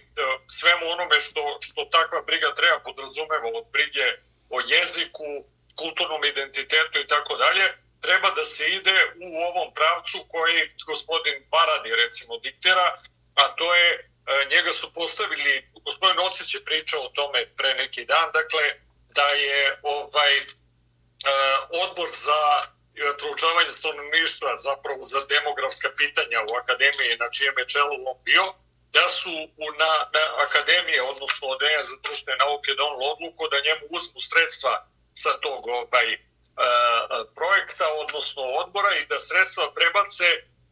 svemu 0.59 0.85
onome 0.95 1.19
što, 1.19 1.43
što 1.67 1.79
takva 1.97 2.21
briga 2.21 2.49
treba 2.59 2.79
podrazumeva 2.79 3.49
od 3.59 3.65
brige 3.75 4.05
o 4.49 4.57
jeziku, 4.67 5.45
kulturnom 5.75 6.25
identitetu 6.25 6.99
i 6.99 7.07
tako 7.07 7.37
dalje, 7.37 7.65
treba 8.01 8.29
da 8.31 8.45
se 8.45 8.65
ide 8.67 8.97
u 9.27 9.29
ovom 9.49 9.73
pravcu 9.73 10.17
koji 10.31 10.69
gospodin 10.85 11.45
Baradi 11.51 11.95
recimo 11.95 12.37
diktira, 12.37 13.01
a 13.35 13.43
to 13.57 13.75
je, 13.75 13.89
e, 13.91 13.99
njega 14.49 14.73
su 14.73 14.93
postavili, 14.93 15.71
gospodin 15.85 16.19
Ocić 16.19 16.55
je 16.55 16.65
pričao 16.65 17.01
o 17.01 17.09
tome 17.09 17.39
pre 17.57 17.73
neki 17.73 18.05
dan, 18.05 18.31
dakle, 18.33 18.63
da 19.15 19.27
je 19.27 19.79
ovaj 19.83 20.33
e, 20.37 20.43
odbor 21.83 22.09
za 22.11 22.41
e, 22.61 23.17
proučavanje 23.17 23.69
stanovništva, 23.69 24.57
zapravo 24.57 25.03
za 25.03 25.19
demografska 25.29 25.89
pitanja 25.97 26.39
u 26.41 26.55
akademiji 26.61 27.17
na 27.19 27.29
čijem 27.31 27.55
je 27.57 27.67
čelu 27.67 27.95
on 28.11 28.17
bio, 28.23 28.53
da 28.93 29.09
su 29.09 29.33
na, 29.81 29.91
na 30.15 30.23
akademije, 30.45 31.01
odnosno 31.03 31.47
Odeljenja 31.47 31.83
za 31.83 31.95
društvene 32.03 32.37
nauke, 32.37 32.73
donalo 32.73 33.03
odluku 33.13 33.47
da 33.47 33.65
njemu 33.67 33.85
uzmu 33.89 34.19
sredstva 34.29 34.73
sa 35.13 35.31
tog 35.43 35.67
ovaj, 35.67 36.07
a, 36.13 37.23
projekta, 37.35 37.85
odnosno 38.03 38.43
odbora 38.61 38.91
i 38.95 39.05
da 39.05 39.19
sredstva 39.19 39.73
prebace 39.77 40.29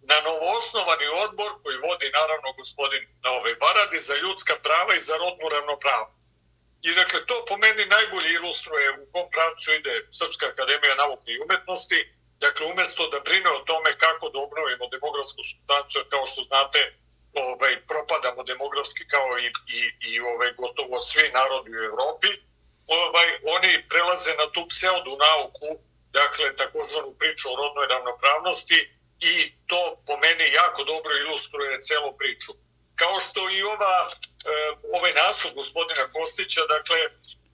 na 0.10 0.18
novoosnovani 0.22 1.08
odbor 1.26 1.52
koji 1.64 1.86
vodi 1.88 2.08
naravno 2.20 2.54
gospodin 2.60 3.04
Nove 3.24 3.56
Baradi 3.56 4.00
za 4.00 4.16
ljudska 4.16 4.56
prava 4.64 4.96
i 4.96 5.06
za 5.10 5.16
rodnu 5.18 5.50
ravnopravnost. 5.50 6.32
I 6.82 6.94
dakle, 6.94 7.26
to 7.26 7.46
po 7.50 7.58
meni 7.58 7.86
najbolje 7.86 8.30
ilustruje 8.34 8.88
u 9.02 9.12
kom 9.12 9.26
pravcu 9.32 9.74
ide 9.74 10.08
Srpska 10.12 10.46
akademija 10.48 10.96
nauke 10.96 11.32
i 11.32 11.42
umetnosti. 11.46 12.00
Dakle, 12.40 12.66
umesto 12.66 13.08
da 13.10 13.20
brine 13.20 13.50
o 13.50 13.60
tome 13.70 13.98
kako 13.98 14.30
da 14.30 14.40
obnovimo 14.40 14.88
demografsku 14.88 15.42
substanciju, 15.50 16.02
kao 16.10 16.26
što 16.26 16.42
znate, 16.44 16.80
ovaj, 17.52 17.74
propadamo 17.92 18.44
demografski 18.44 19.08
kao 19.08 19.28
i, 19.40 19.48
i, 19.78 19.80
i 20.10 20.20
ovaj, 20.20 20.52
gotovo 20.58 21.00
svi 21.00 21.32
narodi 21.34 21.72
u 21.78 21.84
Evropi, 21.92 22.28
ovaj, 22.88 23.28
oni 23.56 23.72
prelaze 23.90 24.32
na 24.42 24.52
tu 24.52 24.62
pseudo 24.72 25.14
nauku, 25.28 25.70
dakle 26.12 26.56
takozvanu 26.56 27.12
priču 27.20 27.46
o 27.50 27.56
rodnoj 27.62 27.88
ravnopravnosti 27.88 28.80
i 29.20 29.34
to 29.68 29.82
po 30.08 30.18
meni 30.18 30.46
jako 30.62 30.84
dobro 30.84 31.12
ilustruje 31.18 31.82
celu 31.82 32.18
priču. 32.18 32.52
Kao 32.96 33.20
što 33.20 33.50
i 33.50 33.64
ova, 33.64 33.96
eh, 34.10 34.72
ovaj 34.96 35.14
nastup 35.14 35.52
gospodina 35.54 36.12
Kostića, 36.14 36.62
dakle, 36.76 37.00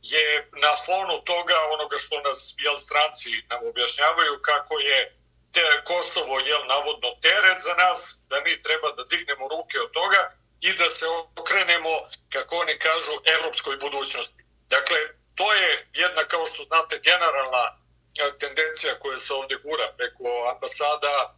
je 0.03 0.49
na 0.65 0.73
fonu 0.85 1.15
toga 1.23 1.57
onoga 1.73 1.97
što 1.97 2.21
nas 2.21 2.55
jel, 2.59 2.77
stranci 2.77 3.29
nam 3.49 3.67
objašnjavaju 3.67 4.39
kako 4.41 4.79
je 4.79 5.17
te 5.53 5.65
Kosovo 5.85 6.39
je 6.39 6.65
navodno 6.67 7.09
teret 7.21 7.59
za 7.67 7.73
nas, 7.73 8.19
da 8.29 8.41
mi 8.41 8.61
treba 8.61 8.91
da 8.91 9.03
dignemo 9.03 9.47
ruke 9.47 9.79
od 9.79 9.91
toga 9.91 10.31
i 10.61 10.73
da 10.73 10.89
se 10.89 11.05
okrenemo, 11.35 11.93
kako 12.33 12.55
oni 12.55 12.79
kažu, 12.79 13.11
evropskoj 13.35 13.77
budućnosti. 13.77 14.43
Dakle, 14.69 14.97
to 15.35 15.53
je 15.53 15.87
jedna, 15.93 16.23
kao 16.23 16.47
što 16.47 16.63
znate, 16.63 16.99
generalna 17.03 17.63
e, 17.69 18.37
tendencija 18.39 18.99
koja 18.99 19.17
se 19.17 19.33
ovde 19.33 19.55
gura 19.55 19.87
preko 19.97 20.27
ambasada, 20.53 21.35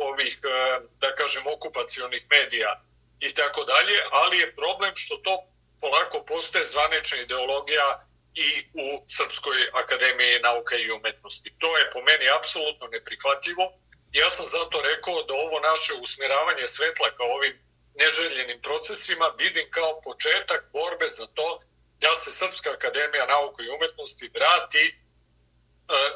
ovih, 0.00 0.38
e, 0.44 0.80
da 1.00 1.14
kažem, 1.14 1.46
okupacionih 1.46 2.22
medija 2.30 2.82
i 3.20 3.34
tako 3.34 3.64
dalje, 3.64 3.96
ali 4.10 4.38
je 4.38 4.56
problem 4.56 4.92
što 4.96 5.16
to 5.16 5.44
polako 5.80 6.24
postaje 6.24 6.64
zvanična 6.64 7.18
ideologija 7.18 8.06
i 8.34 8.48
u 8.74 9.04
Srpskoj 9.06 9.70
akademiji 9.72 10.40
nauka 10.40 10.76
i 10.76 10.90
umetnosti. 10.90 11.54
To 11.58 11.78
je 11.78 11.90
po 11.90 12.00
meni 12.02 12.30
apsolutno 12.38 12.86
neprihvatljivo. 12.86 13.64
Ja 14.12 14.30
sam 14.30 14.46
zato 14.46 14.82
rekao 14.82 15.22
da 15.22 15.34
ovo 15.34 15.60
naše 15.60 15.92
usmjeravanje 16.02 16.68
svetla 16.68 17.10
kao 17.16 17.26
ovim 17.26 17.54
neželjenim 17.94 18.60
procesima 18.62 19.34
vidim 19.38 19.70
kao 19.70 20.00
početak 20.00 20.62
borbe 20.72 21.08
za 21.08 21.26
to 21.26 21.60
da 22.00 22.14
se 22.14 22.32
Srpska 22.32 22.70
akademija 22.70 23.26
nauka 23.26 23.62
i 23.62 23.68
umetnosti 23.76 24.30
vrati 24.34 24.84
e, 24.88 24.94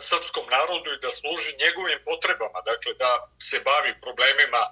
srpskom 0.00 0.46
narodu 0.50 0.92
i 0.92 1.00
da 1.04 1.10
služi 1.10 1.60
njegovim 1.64 2.00
potrebama, 2.04 2.60
dakle 2.70 2.94
da 2.94 3.10
se 3.48 3.60
bavi 3.60 4.00
problemima 4.00 4.62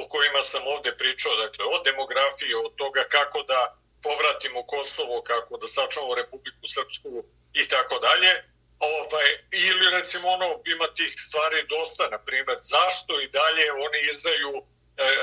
o 0.00 0.08
kojima 0.08 0.42
sam 0.42 0.62
ovde 0.66 0.96
pričao, 0.96 1.36
dakle 1.36 1.64
od 1.64 1.84
demografije, 1.84 2.56
od 2.56 2.74
toga 2.76 3.04
kako 3.08 3.42
da 3.42 3.79
povratimo 4.02 4.66
Kosovo, 4.66 5.22
kako 5.22 5.56
da 5.56 5.66
sačuvamo 5.66 6.14
Republiku 6.14 6.64
Srpsku 6.74 7.24
i 7.52 7.68
tako 7.68 7.98
dalje. 7.98 8.32
Ovaj, 8.78 9.28
ili 9.50 9.90
recimo 9.90 10.28
ono, 10.28 10.48
ima 10.66 10.86
tih 10.98 11.12
stvari 11.16 11.66
dosta, 11.68 12.08
na 12.08 12.18
primjer, 12.18 12.58
zašto 12.62 13.20
i 13.20 13.28
dalje 13.28 13.72
oni 13.72 13.98
izdaju 14.12 14.52
e, 14.56 14.62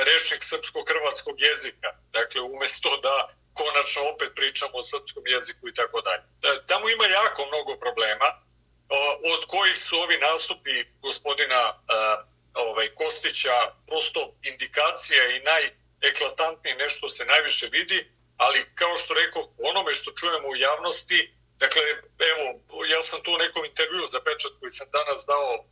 rečnik 0.09 0.43
srpsko-hrvatskog 0.43 1.35
jezika, 1.37 1.89
dakle 2.11 2.41
umesto 2.41 2.97
da 2.97 3.15
konačno 3.53 4.01
opet 4.13 4.31
pričamo 4.35 4.77
o 4.77 4.83
srpskom 4.83 5.23
jeziku 5.27 5.67
i 5.67 5.73
tako 5.73 6.01
dalje. 6.01 6.23
E, 6.43 6.61
tamo 6.67 6.89
ima 6.89 7.05
jako 7.05 7.45
mnogo 7.45 7.79
problema, 7.79 8.29
od 9.33 9.45
kojih 9.47 9.79
su 9.79 9.97
ovi 9.97 10.17
nastupi 10.17 10.85
gospodina 11.01 11.61
e, 11.65 11.73
ovaj, 12.53 12.87
Kostića 12.95 13.57
prosto 13.87 14.33
indikacija 14.43 15.23
i 15.27 15.43
najeklatantnije 15.51 16.75
nešto 16.75 17.09
se 17.09 17.25
najviše 17.25 17.67
vidi, 17.71 18.16
ali 18.37 18.59
kao 18.75 18.97
što 18.97 19.13
rekao, 19.13 19.53
onome 19.57 19.93
što 19.93 20.11
čujemo 20.11 20.47
u 20.49 20.55
javnosti, 20.55 21.33
dakle, 21.57 21.81
evo, 22.31 22.45
ja 22.87 23.01
sam 23.03 23.23
tu 23.23 23.33
u 23.33 23.37
nekom 23.37 23.65
intervju 23.65 24.07
za 24.07 24.19
pečat 24.19 24.51
koji 24.59 24.71
sam 24.71 24.87
danas 24.91 25.25
dao, 25.27 25.65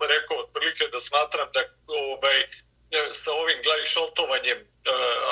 rekao 0.00 0.36
otprilike 0.38 0.84
da 0.92 1.00
smatram 1.00 1.48
da 1.54 1.60
ovaj, 1.86 2.38
sa 3.10 3.32
ovim 3.32 3.58
glajšaltovanjem 3.62 4.58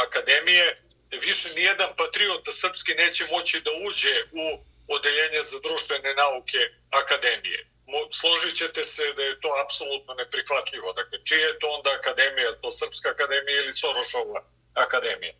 akademije 0.06 0.82
više 1.10 1.54
nijedan 1.54 1.96
patriota 1.96 2.52
srpski 2.52 2.94
neće 2.94 3.26
moći 3.30 3.60
da 3.60 3.70
uđe 3.88 4.14
u 4.32 4.44
odeljenje 4.88 5.42
za 5.42 5.58
društvene 5.60 6.14
nauke 6.14 6.58
akademije. 6.90 7.66
Složit 8.12 8.56
ćete 8.56 8.82
se 8.82 9.12
da 9.16 9.22
je 9.22 9.40
to 9.40 9.48
apsolutno 9.64 10.14
neprihvatljivo. 10.14 10.92
Dakle, 10.92 11.18
čije 11.24 11.40
je 11.40 11.58
to 11.58 11.66
onda 11.68 11.90
akademija, 11.98 12.60
to 12.62 12.70
Srpska 12.70 13.08
akademija 13.08 13.62
ili 13.62 13.72
Sorošova 13.72 14.44
akademija? 14.74 15.34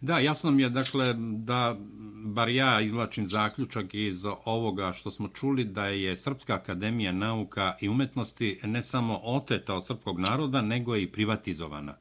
Da, 0.00 0.18
jasno 0.18 0.50
mi 0.50 0.62
je, 0.62 0.68
dakle, 0.68 1.14
da 1.48 1.76
bar 2.24 2.48
ja 2.48 2.80
izvlačim 2.80 3.26
zaključak 3.26 3.86
iz 3.92 4.24
ovoga 4.44 4.92
što 4.92 5.10
smo 5.10 5.28
čuli 5.28 5.64
da 5.64 5.86
je 5.86 6.16
Srpska 6.16 6.54
akademija 6.54 7.12
nauka 7.12 7.76
i 7.80 7.88
umetnosti 7.88 8.60
ne 8.62 8.82
samo 8.82 9.20
oteta 9.24 9.74
od 9.74 9.86
srpskog 9.86 10.20
naroda, 10.20 10.60
nego 10.60 10.96
i 10.96 11.12
privatizovana. 11.12 11.94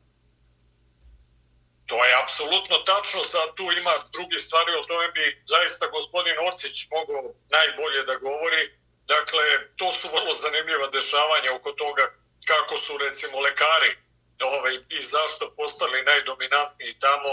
To 1.85 2.05
je 2.05 2.13
apsolutno 2.23 2.77
tačno, 2.91 3.19
sad 3.23 3.47
tu 3.57 3.65
ima 3.81 3.95
drugi 4.15 4.39
stvari, 4.45 4.71
o 4.79 4.87
tome 4.89 5.07
bi 5.17 5.25
zaista 5.53 5.85
gospodin 5.97 6.37
Ocić 6.49 6.75
mogao 6.95 7.23
najbolje 7.55 8.01
da 8.09 8.15
govori. 8.27 8.63
Dakle, 9.13 9.45
to 9.79 9.87
su 9.97 10.07
vrlo 10.15 10.33
zanimljiva 10.43 10.87
dešavanja 10.97 11.49
oko 11.57 11.71
toga 11.83 12.05
kako 12.51 12.75
su 12.83 12.93
recimo 13.05 13.35
lekari 13.47 13.91
ovaj, 14.51 14.75
i 14.97 14.99
zašto 15.13 15.43
postali 15.59 16.07
najdominantniji 16.11 16.93
tamo, 17.05 17.31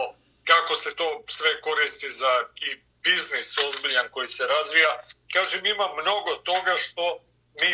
kako 0.51 0.75
se 0.83 0.91
to 1.01 1.09
sve 1.27 1.61
koristi 1.67 2.09
za 2.21 2.33
i 2.67 2.69
biznis 3.05 3.59
ozbiljan 3.69 4.09
koji 4.15 4.29
se 4.29 4.45
razvija. 4.55 4.93
Kažem, 5.35 5.67
ima 5.67 5.87
mnogo 6.03 6.33
toga 6.51 6.75
što 6.85 7.05
mi 7.61 7.71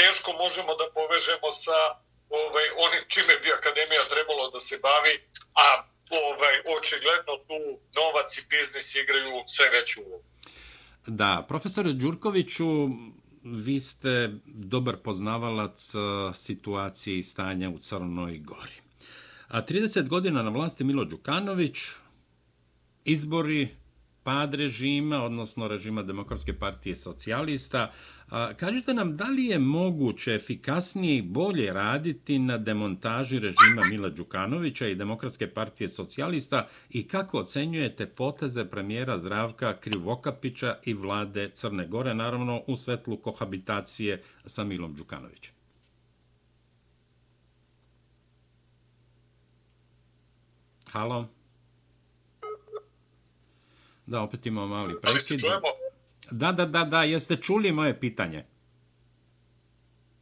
teško 0.00 0.30
možemo 0.44 0.72
da 0.80 0.86
povežemo 0.98 1.48
sa 1.64 1.78
ovaj, 2.42 2.66
onim 2.86 3.02
čime 3.12 3.34
bi 3.42 3.48
akademija 3.58 4.02
trebalo 4.14 4.50
da 4.54 4.60
se 4.68 4.76
bavi, 4.88 5.14
a 5.64 5.66
ovaj, 6.24 6.56
očigledno 6.76 7.34
tu 7.48 7.60
novac 7.98 8.28
i 8.38 8.46
biznis 8.50 8.94
igraju 8.94 9.32
sve 9.54 9.66
veću 9.76 9.96
ulogu. 10.06 10.28
Da, 11.06 11.44
profesore 11.48 11.92
Đurkoviću, 11.92 12.68
vi 13.44 13.80
ste 13.80 14.30
dobar 14.46 14.96
poznavalac 14.96 15.80
situacije 16.34 17.18
i 17.18 17.22
stanja 17.22 17.68
u 17.70 17.78
Crnoj 17.78 18.38
Gori. 18.38 18.78
A 19.48 19.62
30 19.62 20.08
godina 20.08 20.42
na 20.42 20.50
vlasti 20.50 20.84
Milo 20.84 21.04
Đukanović, 21.04 21.78
izbori, 23.04 23.68
pad 24.22 24.54
režima, 24.54 25.22
odnosno 25.22 25.68
režima 25.68 26.02
Demokratske 26.02 26.52
partije 26.52 26.96
socijalista, 26.96 27.92
kažite 28.56 28.94
nam, 28.94 29.16
da 29.16 29.24
li 29.24 29.44
je 29.44 29.58
moguće 29.58 30.34
efikasnije 30.34 31.16
i 31.16 31.22
bolje 31.22 31.72
raditi 31.72 32.38
na 32.38 32.58
demontaži 32.58 33.38
režima 33.38 33.82
Mila 33.90 34.08
Đukanovića 34.08 34.88
i 34.88 34.94
Demokratske 34.94 35.46
partije 35.46 35.88
socijalista 35.88 36.68
i 36.90 37.08
kako 37.08 37.38
ocenjujete 37.38 38.06
poteze 38.06 38.64
premijera 38.64 39.18
Zdravka 39.18 39.76
Krivokapića 39.80 40.78
i 40.84 40.94
vlade 40.94 41.50
Crne 41.54 41.86
Gore, 41.86 42.14
naravno 42.14 42.62
u 42.66 42.76
svetlu 42.76 43.16
kohabitacije 43.16 44.22
sa 44.46 44.64
Milom 44.64 44.94
Đukanovićem? 44.94 45.54
Halo? 50.92 51.39
Da, 54.10 54.20
opet 54.20 54.46
imamo 54.46 54.66
mali 54.66 55.00
prekid. 55.00 55.40
Da 55.40 55.48
čujemo? 55.48 55.68
Da, 56.30 56.52
da, 56.52 56.66
da, 56.66 56.84
da, 56.84 57.02
jeste 57.02 57.36
čuli 57.36 57.72
moje 57.72 58.00
pitanje? 58.00 58.44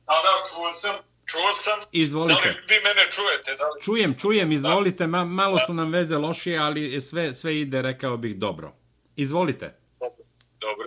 Da, 0.06 0.14
da, 0.24 0.32
čuo 0.48 0.72
sam, 0.72 0.96
čuo 1.26 1.52
sam. 1.54 1.78
Izvolite. 1.92 2.40
Da 2.44 2.48
li 2.48 2.54
vi 2.68 2.80
mene 2.84 3.12
čujete? 3.12 3.56
Da 3.56 3.64
li... 3.64 3.82
Čujem, 3.82 4.18
čujem, 4.18 4.52
izvolite, 4.52 5.06
Ma, 5.06 5.24
malo 5.24 5.58
su 5.66 5.74
nam 5.74 5.92
veze 5.92 6.16
lošije, 6.16 6.58
ali 6.58 7.00
sve, 7.00 7.34
sve 7.34 7.60
ide, 7.60 7.82
rekao 7.82 8.16
bih, 8.16 8.36
dobro. 8.36 8.72
Izvolite. 9.16 9.78
Dobro, 10.00 10.24
dobro. 10.60 10.86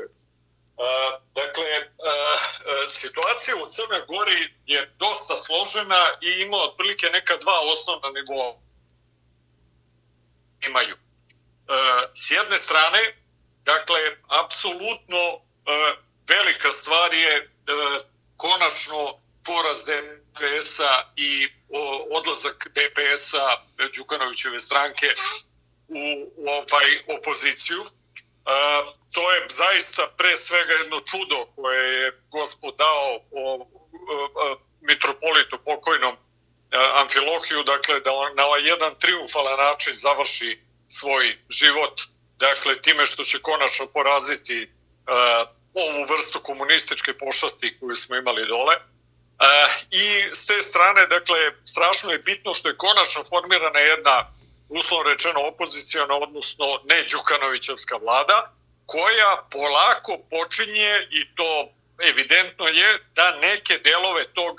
Uh, 0.78 0.86
dakle, 1.36 1.70
uh, 1.82 2.40
situacija 2.88 3.56
u 3.56 3.70
Crnoj 3.70 4.02
Gori 4.08 4.54
je 4.66 4.94
dosta 5.00 5.38
složena 5.38 6.02
i 6.22 6.42
ima 6.42 6.58
otprilike 6.58 7.06
neka 7.14 7.34
dva 7.42 7.58
osnovna 7.74 8.10
nivoa 8.10 8.54
imaju. 10.68 10.96
Uh, 11.72 11.78
s 12.14 12.32
jedne 12.32 12.60
strane, 12.60 13.22
Dakle, 13.66 14.18
apsolutno 14.28 15.18
e, 15.18 15.40
velika 16.28 16.72
stvar 16.72 17.14
je 17.14 17.36
e, 17.38 17.48
konačno 18.38 19.20
poraz 19.46 19.86
DPS-a 19.86 21.12
i 21.16 21.48
odlazak 22.12 22.68
DPS-a 22.68 23.58
Đukanovićeve 23.98 24.60
stranke 24.60 25.08
u, 25.88 26.32
ovaj 26.48 27.18
opoziciju. 27.18 27.82
E, 27.82 27.88
to 29.14 29.32
je 29.32 29.46
zaista 29.50 30.14
pre 30.18 30.38
svega 30.38 30.74
jedno 30.74 31.00
čudo 31.00 31.46
koje 31.56 32.04
je 32.04 32.22
gospod 32.32 32.76
dao 32.78 33.20
o, 33.32 33.68
mitropolitu 34.82 35.58
pokojnom 35.66 36.16
Amfilohiju, 36.72 37.64
dakle 37.64 38.00
da 38.00 38.12
on 38.14 38.36
na 38.36 38.46
ovaj 38.46 38.68
jedan 38.68 38.96
triumfalan 39.00 39.60
način 39.60 39.94
završi 39.94 40.60
svoj 40.92 41.40
život 41.50 42.02
dakle, 42.42 42.82
time 42.82 43.06
što 43.06 43.24
će 43.24 43.40
konačno 43.42 43.86
poraziti 43.94 44.58
uh, 44.64 45.48
ovu 45.74 46.02
vrstu 46.10 46.40
komunističke 46.44 47.18
pošasti 47.18 47.78
koju 47.80 47.96
smo 47.96 48.16
imali 48.16 48.48
dole. 48.48 48.76
Uh, 48.76 49.72
I 49.92 50.06
s 50.34 50.46
te 50.46 50.62
strane, 50.62 51.08
dakle, 51.08 51.38
strašno 51.66 52.12
je 52.12 52.20
bitno 52.20 52.54
što 52.54 52.70
je 52.70 52.78
konačno 52.78 53.24
formirana 53.30 53.80
jedna, 53.80 54.16
uslovno 54.70 55.10
rečeno, 55.10 55.40
opozicijona, 55.42 56.14
odnosno 56.16 56.66
ne 56.90 57.04
Đukanovićevska 57.12 57.96
vlada, 57.98 58.52
koja 58.86 59.48
polako 59.52 60.18
počinje, 60.30 61.08
i 61.12 61.36
to 61.36 61.72
evidentno 62.10 62.68
je, 62.68 63.00
da 63.16 63.36
neke 63.36 63.78
delove 63.78 64.24
tog 64.24 64.54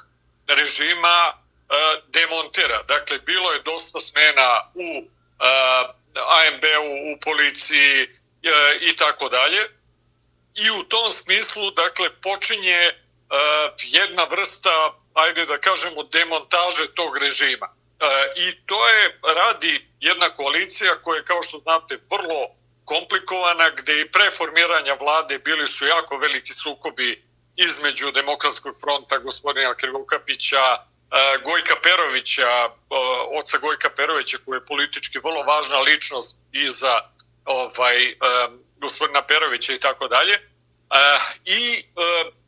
režima 0.47 1.33
uh, 1.33 1.77
demontira. 2.09 2.83
Dakle, 2.83 3.19
bilo 3.19 3.53
je 3.53 3.63
dosta 3.63 4.01
smena 4.01 4.71
u 4.75 4.89
uh, 4.99 6.02
AMB-u, 6.15 7.13
u 7.13 7.21
policiji 7.21 8.03
e, 8.03 8.09
i 8.81 8.97
tako 8.97 9.29
dalje. 9.29 9.63
I 10.55 10.71
u 10.71 10.83
tom 10.83 11.13
smislu, 11.13 11.71
dakle, 11.71 12.11
počinje 12.23 12.81
e, 12.81 12.95
jedna 13.79 14.25
vrsta, 14.25 14.95
ajde 15.15 15.47
da 15.47 15.59
kažemo, 15.59 16.03
demontaže 16.03 16.95
tog 16.95 17.17
režima. 17.17 17.69
E, 18.01 18.07
I 18.37 18.67
to 18.67 18.89
je 18.89 19.21
radi 19.35 19.89
jedna 20.01 20.29
koalicija 20.29 20.95
koja 21.03 21.17
je, 21.17 21.25
kao 21.25 21.43
što 21.43 21.59
znate, 21.59 21.99
vrlo 22.11 22.49
komplikovana, 22.85 23.71
gde 23.71 24.01
i 24.01 24.11
pre 24.11 24.31
formiranja 24.31 24.95
vlade 24.95 25.39
bili 25.39 25.69
su 25.69 25.87
jako 25.87 26.17
veliki 26.17 26.55
sukobi 26.55 27.25
između 27.57 28.11
Demokratskog 28.11 28.77
fronta 28.81 29.19
gospodina 29.19 29.75
Krivokapića, 29.75 30.87
Gojka 31.45 31.75
Perovića, 31.83 32.69
oca 33.41 33.59
Gojka 33.59 33.91
Perovića 33.91 34.39
koji 34.45 34.57
je 34.57 34.67
politički 34.67 35.19
vrlo 35.19 35.43
važna 35.43 35.79
ličnost 35.79 36.39
i 36.53 36.71
za 36.71 37.01
ovaj, 37.45 38.17
gospodina 38.77 39.23
Perovića 39.23 39.73
i 39.73 39.81
tako 39.81 40.09
dalje. 40.09 40.39
I 41.45 41.85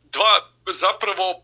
dva, 0.04 0.50
zapravo 0.66 1.42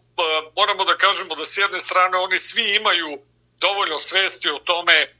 moramo 0.56 0.84
da 0.84 0.96
kažemo 0.96 1.34
da 1.34 1.44
s 1.44 1.58
jedne 1.58 1.80
strane 1.80 2.18
oni 2.18 2.38
svi 2.38 2.76
imaju 2.76 3.18
dovoljno 3.58 3.98
svesti 3.98 4.50
o 4.50 4.58
tome 4.58 5.14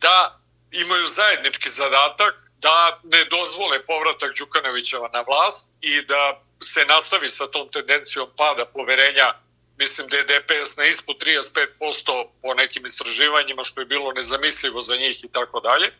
da 0.00 0.40
imaju 0.70 1.06
zajednički 1.06 1.68
zadatak 1.68 2.34
da 2.58 3.00
ne 3.04 3.24
dozvole 3.24 3.86
povratak 3.86 4.34
Đukanovićeva 4.38 5.08
na 5.12 5.20
vlast 5.20 5.70
i 5.80 6.02
da 6.02 6.40
se 6.62 6.84
nastavi 6.84 7.28
sa 7.28 7.46
tom 7.46 7.68
tendencijom 7.70 8.28
pada 8.36 8.64
poverenja 8.64 9.34
mislim 9.78 10.06
da 10.08 10.16
je 10.16 10.24
DPS 10.24 10.76
na 10.76 10.84
ispod 10.84 11.16
35% 11.16 12.28
po 12.42 12.54
nekim 12.54 12.84
istraživanjima, 12.84 13.64
što 13.64 13.80
je 13.80 13.86
bilo 13.86 14.12
nezamislivo 14.12 14.80
za 14.80 14.96
njih 14.96 15.24
i 15.24 15.28
tako 15.28 15.60
dalje. 15.60 15.92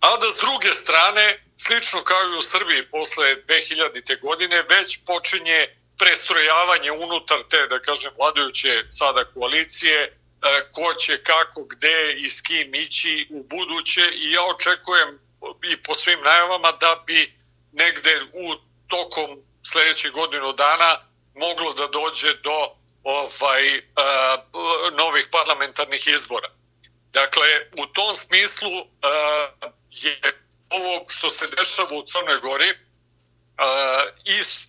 A 0.00 0.16
da 0.16 0.32
s 0.32 0.36
druge 0.36 0.72
strane, 0.72 1.44
slično 1.58 2.02
kao 2.04 2.22
i 2.22 2.38
u 2.38 2.42
Srbiji 2.42 2.90
posle 2.90 3.36
2000. 3.48 4.20
godine, 4.20 4.62
već 4.62 5.04
počinje 5.06 5.76
prestrojavanje 5.98 6.90
unutar 6.92 7.38
te, 7.50 7.66
da 7.66 7.78
kažem, 7.78 8.10
vladajuće 8.18 8.84
sada 8.88 9.24
koalicije, 9.24 9.98
e, 10.02 10.10
ko 10.72 10.94
će 10.94 11.22
kako, 11.22 11.64
gde 11.64 12.16
i 12.18 12.28
s 12.28 12.42
kim 12.42 12.74
ići 12.74 13.26
u 13.30 13.42
buduće 13.42 14.10
i 14.14 14.32
ja 14.32 14.42
očekujem 14.42 15.18
i 15.72 15.82
po 15.82 15.94
svim 15.94 16.20
najavama 16.24 16.72
da 16.72 17.02
bi 17.06 17.34
negde 17.72 18.20
u 18.32 18.54
tokom 18.88 19.38
sledećeg 19.62 20.12
godinu 20.12 20.52
dana 20.52 21.12
moglo 21.34 21.72
da 21.72 21.86
dođe 21.86 22.34
do 22.34 22.81
ovaj, 23.04 23.78
uh, 23.78 23.82
novih 24.96 25.28
parlamentarnih 25.30 26.06
izbora. 26.06 26.48
Dakle, 27.12 27.48
u 27.82 27.86
tom 27.86 28.14
smislu 28.14 28.70
uh, 28.70 29.70
je 29.90 30.20
ovo 30.70 31.04
što 31.08 31.30
se 31.30 31.46
dešava 31.56 31.98
u 31.98 32.02
Crnoj 32.06 32.40
Gori 32.42 32.70
uh, 32.70 32.76
i 34.24 34.44
s 34.44 34.66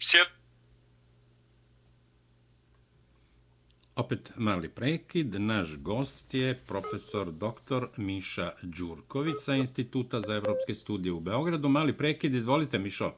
Opet 3.95 4.31
mali 4.35 4.69
prekid. 4.69 5.41
Naš 5.41 5.77
gost 5.77 6.33
je 6.33 6.61
profesor 6.67 7.31
dr. 7.31 7.85
Miša 7.97 8.51
Đurković 8.61 9.35
sa 9.39 9.55
Instituta 9.55 10.21
za 10.21 10.33
evropske 10.33 10.75
studije 10.75 11.13
u 11.13 11.19
Beogradu. 11.19 11.69
Mali 11.69 11.97
prekid, 11.97 12.35
izvolite 12.35 12.79
Mišo. 12.79 13.13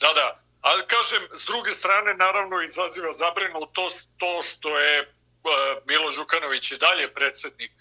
Da, 0.00 0.08
da. 0.14 0.47
Ali 0.68 0.86
kažem, 0.86 1.22
s 1.34 1.46
druge 1.46 1.70
strane, 1.70 2.14
naravno, 2.14 2.62
izaziva 2.62 3.12
zabrinutost 3.12 4.10
to 4.18 4.42
što 4.42 4.78
je 4.78 5.00
uh, 5.00 5.08
Milo 5.86 6.10
Đukanović 6.10 6.70
i 6.70 6.78
dalje 6.78 7.14
predsednik 7.14 7.72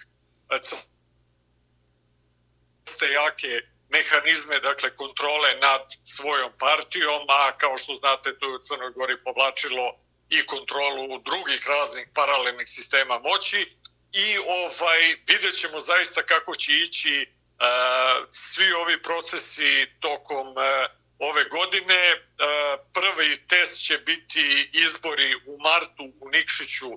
ste 2.86 3.06
jake 3.12 3.62
mehanizme, 3.90 4.60
dakle, 4.60 4.96
kontrole 4.96 5.56
nad 5.56 5.82
svojom 6.04 6.52
partijom, 6.60 7.22
a 7.30 7.58
kao 7.58 7.78
što 7.78 7.96
znate, 7.96 8.38
to 8.40 8.46
je 8.46 8.56
u 8.56 8.60
Crnoj 8.60 8.92
Gori 8.92 9.24
povlačilo 9.24 10.00
i 10.30 10.46
kontrolu 10.46 11.22
drugih 11.30 11.68
raznih 11.68 12.08
paralelnih 12.14 12.68
sistema 12.70 13.20
moći. 13.20 13.78
I 14.12 14.38
ovaj 14.38 15.02
vidjet 15.28 15.56
ćemo 15.56 15.80
zaista 15.80 16.24
kako 16.24 16.56
će 16.56 16.72
ići 16.74 17.28
uh, 17.28 18.28
svi 18.32 18.74
ovi 18.74 19.02
procesi 19.02 19.88
tokom 20.00 20.48
uh, 20.48 21.07
ove 21.20 21.44
godine. 21.44 22.14
Uh, 22.14 22.86
prvi 22.94 23.48
test 23.48 23.86
će 23.86 23.98
biti 23.98 24.70
izbori 24.74 25.36
u 25.36 25.58
martu 25.60 26.04
u 26.20 26.30
Nikšiću, 26.30 26.90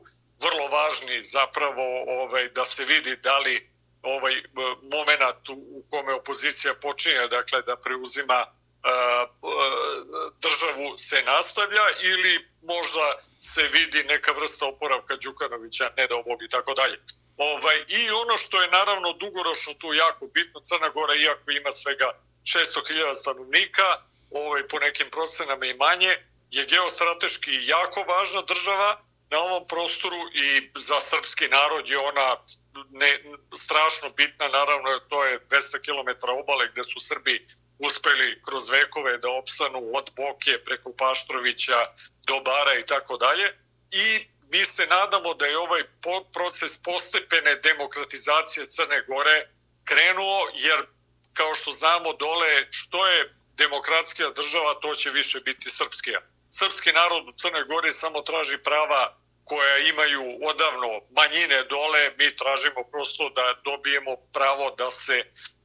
vrlo 0.43 0.69
važni 0.69 1.23
zapravo 1.23 2.05
ovaj 2.07 2.49
da 2.49 2.65
se 2.65 2.85
vidi 2.85 3.17
da 3.17 3.39
li 3.39 3.71
ovaj 4.03 4.43
moment 4.83 5.49
u 5.49 5.85
kome 5.91 6.15
opozicija 6.15 6.75
počinje 6.75 7.29
dakle 7.29 7.63
da 7.63 7.77
preuzima 7.77 8.47
državu 10.41 10.99
se 10.99 11.23
nastavlja 11.23 11.83
ili 12.03 12.49
možda 12.63 13.19
se 13.41 13.63
vidi 13.63 14.05
neka 14.05 14.33
vrsta 14.33 14.67
oporavka 14.67 15.17
Đukanovića, 15.17 15.91
ne 15.97 16.07
da 16.07 16.15
ovog 16.17 16.43
i 16.43 16.49
tako 16.49 16.75
dalje. 16.75 17.01
Ovaj, 17.37 17.85
I 17.89 18.11
ono 18.11 18.39
što 18.39 18.63
je 18.63 18.71
naravno 18.71 19.13
dugoročno 19.13 19.75
tu 19.75 19.95
jako 19.95 20.27
bitno, 20.27 20.61
Crna 20.61 20.89
Gora 20.89 21.15
iako 21.15 21.51
ima 21.51 21.73
svega 21.73 22.13
600.000 22.45 23.15
stanovnika, 23.15 23.83
ovaj, 24.31 24.69
po 24.69 24.79
nekim 24.79 25.11
procenama 25.11 25.67
i 25.67 25.75
manje, 25.75 26.17
je 26.51 26.67
geostrateški 26.67 27.61
jako 27.63 28.03
važna 28.03 28.43
država 28.43 29.01
na 29.31 29.39
ovom 29.39 29.67
prostoru 29.69 30.17
i 30.35 30.71
za 30.75 31.01
srpski 31.01 31.49
narod 31.49 31.89
je 31.91 31.99
ona 31.99 32.37
ne, 32.91 33.23
strašno 33.55 34.11
bitna, 34.11 34.49
naravno 34.49 34.99
to 34.99 35.25
je 35.25 35.41
200 35.41 35.81
km 35.85 36.31
obale 36.41 36.69
gde 36.73 36.85
su 36.85 37.01
Srbi 37.01 37.47
uspeli 37.79 38.43
kroz 38.47 38.71
vekove 38.71 39.19
da 39.19 39.31
opstanu 39.31 39.91
od 39.95 40.11
Boke 40.17 40.65
preko 40.65 40.93
Paštrovića 40.99 41.87
do 42.27 42.41
Bara 42.41 42.75
i 42.75 42.87
tako 42.87 43.17
dalje. 43.17 43.47
I 43.91 44.27
mi 44.53 44.65
se 44.65 44.87
nadamo 44.87 45.35
da 45.35 45.47
je 45.47 45.59
ovaj 45.59 45.83
proces 46.33 46.83
postepene 46.83 47.55
demokratizacije 47.55 48.67
Crne 48.67 49.03
Gore 49.09 49.49
krenuo, 49.85 50.51
jer 50.55 50.87
kao 51.33 51.55
što 51.55 51.73
znamo 51.73 52.13
dole 52.13 52.67
što 52.71 53.07
je 53.07 53.35
demokratskija 53.65 54.31
država, 54.31 54.81
to 54.83 54.95
će 54.95 55.11
više 55.11 55.39
biti 55.49 55.71
srpskija. 55.71 56.21
Srpski 56.51 56.91
narod 56.93 57.29
u 57.29 57.33
Crnoj 57.41 57.65
Gori 57.65 57.93
samo 57.93 58.23
traži 58.23 58.59
prava 58.69 59.03
koja 59.45 59.79
imaju 59.79 60.23
odavno 60.51 60.89
manjine 61.19 61.59
dole, 61.75 62.03
mi 62.19 62.37
tražimo 62.37 62.81
prosto 62.93 63.31
da 63.37 63.61
dobijemo 63.65 64.13
pravo 64.33 64.67
da 64.79 64.91
se 64.91 65.17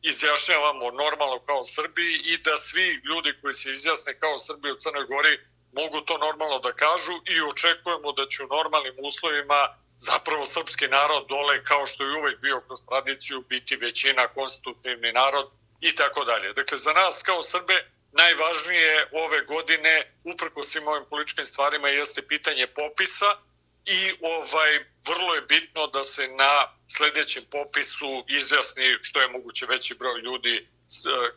izjašnjavamo 0.02 0.92
normalno 0.92 1.40
kao 1.48 1.64
Srbi 1.64 2.10
i 2.32 2.38
da 2.38 2.58
svi 2.58 2.88
ljudi 3.10 3.32
koji 3.42 3.54
se 3.54 3.72
izjasne 3.72 4.20
kao 4.20 4.40
Srbi 4.40 4.72
u 4.72 4.80
Crnoj 4.84 5.06
Gori 5.06 5.36
mogu 5.80 6.02
to 6.02 6.18
normalno 6.18 6.60
da 6.60 6.72
kažu 6.74 7.14
i 7.34 7.36
očekujemo 7.52 8.12
da 8.12 8.24
će 8.32 8.44
u 8.44 8.48
normalnim 8.56 8.96
uslovima 9.10 9.62
zapravo 9.98 10.46
srpski 10.46 10.88
narod 10.88 11.26
dole 11.30 11.64
kao 11.64 11.86
što 11.86 12.04
je 12.04 12.18
uvek 12.20 12.40
bio 12.42 12.62
kroz 12.68 12.80
tradiciju 12.90 13.44
biti 13.50 13.76
većina, 13.76 14.28
konstitutivni 14.28 15.12
narod 15.12 15.48
i 15.82 15.96
tako 15.96 16.26
dalje. 16.26 16.54
Dakle, 16.54 16.78
za 16.78 16.94
nas 16.94 17.24
kao 17.24 17.44
Srbe 17.44 17.92
najvažnije 18.12 19.08
ove 19.12 19.42
godine, 19.42 20.14
uprko 20.24 20.64
svim 20.64 20.88
ovim 20.88 21.06
političkim 21.10 21.46
stvarima, 21.46 21.90
jeste 21.90 22.28
pitanje 22.28 22.68
popisa 22.68 23.38
i 23.86 24.14
ovaj 24.22 24.86
vrlo 25.08 25.36
je 25.36 25.42
bitno 25.42 25.88
da 25.88 26.04
se 26.04 26.28
na 26.28 26.78
sledećem 26.98 27.44
popisu 27.52 28.26
izjasni 28.28 28.98
što 29.02 29.22
je 29.22 29.28
moguće 29.28 29.66
veći 29.66 29.96
broj 29.96 30.20
ljudi 30.22 30.68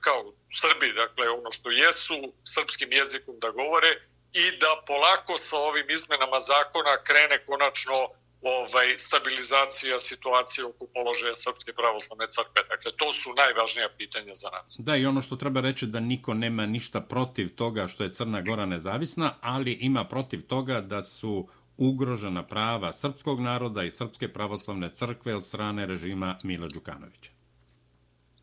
kao 0.00 0.32
Srbi, 0.52 0.92
dakle 0.92 1.28
ono 1.28 1.52
što 1.52 1.70
jesu, 1.70 2.32
srpskim 2.44 2.92
jezikom 2.92 3.38
da 3.38 3.50
govore 3.50 4.00
i 4.32 4.50
da 4.50 4.82
polako 4.86 5.38
sa 5.38 5.56
ovim 5.56 5.90
izmenama 5.90 6.40
zakona 6.40 7.02
krene 7.04 7.44
konačno 7.46 8.08
ovaj 8.42 8.98
stabilizacija 8.98 10.00
situacije 10.00 10.64
oko 10.64 10.86
položaja 10.94 11.36
Srpske 11.36 11.72
pravoslavne 11.72 12.26
crkve. 12.26 12.62
Dakle, 12.68 12.92
to 12.96 13.12
su 13.12 13.30
najvažnija 13.34 13.88
pitanja 13.98 14.34
za 14.34 14.48
nas. 14.50 14.76
Da, 14.78 14.96
i 14.96 15.06
ono 15.06 15.22
što 15.22 15.36
treba 15.36 15.60
reći 15.60 15.86
da 15.86 16.00
niko 16.00 16.34
nema 16.34 16.66
ništa 16.66 17.00
protiv 17.00 17.54
toga 17.54 17.88
što 17.88 18.04
je 18.04 18.12
Crna 18.12 18.40
Gora 18.40 18.66
nezavisna, 18.66 19.34
ali 19.40 19.72
ima 19.72 20.04
protiv 20.04 20.46
toga 20.46 20.80
da 20.80 21.02
su 21.02 21.48
ugrožena 21.76 22.46
prava 22.46 22.92
srpskog 22.92 23.40
naroda 23.40 23.82
i 23.82 23.90
Srpske 23.90 24.32
pravoslavne 24.32 24.92
crkve 24.92 25.34
od 25.34 25.44
strane 25.44 25.86
režima 25.86 26.36
Mila 26.44 26.66
Đukanovića. 26.74 27.30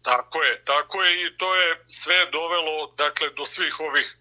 Tako 0.02 0.44
je, 0.44 0.64
tako 0.64 1.04
je 1.04 1.28
i 1.28 1.38
to 1.38 1.56
je 1.56 1.84
sve 1.88 2.16
dovelo 2.32 2.94
dakle, 2.98 3.28
do 3.38 3.46
svih 3.46 3.80
ovih 3.80 4.18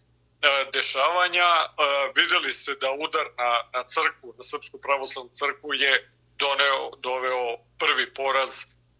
dešavanja. 0.72 1.48
E, 1.62 1.68
videli 2.16 2.52
ste 2.52 2.74
da 2.74 2.90
udar 2.90 3.26
na, 3.36 3.50
na 3.72 3.82
crkvu, 3.82 4.34
na 4.36 4.42
Srpsku 4.42 4.80
pravoslavnu 4.80 5.30
crkvu 5.32 5.74
je 5.74 6.10
doneo, 6.38 6.90
doveo 6.96 7.56
prvi 7.78 8.14
poraz 8.14 8.50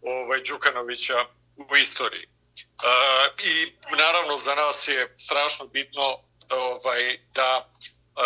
ovaj, 0.02 0.40
Đukanovića 0.40 1.26
u 1.56 1.76
istoriji. 1.76 2.22
E, 2.22 2.28
I 3.44 3.72
naravno 3.96 4.38
za 4.38 4.54
nas 4.54 4.88
je 4.88 5.14
strašno 5.16 5.66
bitno 5.66 6.18
ovaj, 6.48 7.20
da 7.34 7.50
e, 7.58 8.22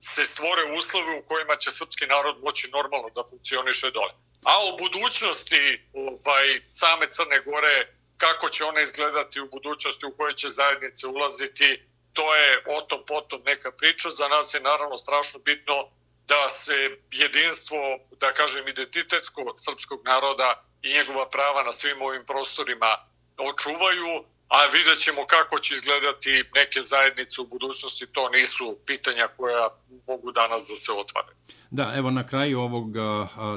se 0.00 0.24
stvore 0.24 0.72
uslove 0.78 1.18
u 1.18 1.28
kojima 1.28 1.56
će 1.56 1.70
srpski 1.70 2.06
narod 2.06 2.36
moći 2.42 2.70
normalno 2.72 3.08
da 3.08 3.24
funkcioniše 3.30 3.90
dole. 3.90 4.12
A 4.44 4.52
o 4.64 4.76
budućnosti 4.76 5.88
ovaj, 5.92 6.60
same 6.70 7.10
Crne 7.10 7.38
Gore, 7.44 7.94
kako 8.16 8.48
će 8.48 8.64
ona 8.64 8.80
izgledati 8.80 9.40
u 9.40 9.48
budućnosti, 9.50 10.06
u 10.06 10.16
koje 10.16 10.32
će 10.36 10.48
zajednice 10.48 11.06
ulaziti, 11.06 11.82
to 12.14 12.34
je 12.34 12.62
o 12.66 12.80
tom 12.80 13.02
potom 13.06 13.42
neka 13.44 13.72
priča. 13.72 14.10
Za 14.10 14.28
nas 14.28 14.54
je 14.54 14.60
naravno 14.60 14.98
strašno 14.98 15.40
bitno 15.40 15.88
da 16.28 16.48
se 16.48 16.98
jedinstvo, 17.10 17.78
da 18.20 18.32
kažem 18.32 18.68
identitetsko 18.68 19.52
srpskog 19.56 20.00
naroda 20.04 20.64
i 20.82 20.92
njegova 20.92 21.30
prava 21.30 21.62
na 21.62 21.72
svim 21.72 22.02
ovim 22.02 22.24
prostorima 22.26 22.96
očuvaju, 23.38 24.24
a 24.48 24.58
vidjet 24.72 24.98
ćemo 24.98 25.26
kako 25.26 25.58
će 25.58 25.74
izgledati 25.74 26.30
neke 26.54 26.80
zajednice 26.82 27.40
u 27.40 27.46
budućnosti, 27.46 28.06
to 28.12 28.28
nisu 28.28 28.76
pitanja 28.86 29.28
koja 29.36 29.68
mogu 30.06 30.32
danas 30.32 30.66
da 30.70 30.76
se 30.76 30.92
otvare. 30.92 31.32
Da, 31.70 31.92
evo 31.96 32.10
na 32.10 32.26
kraju 32.26 32.60
ovog 32.60 32.94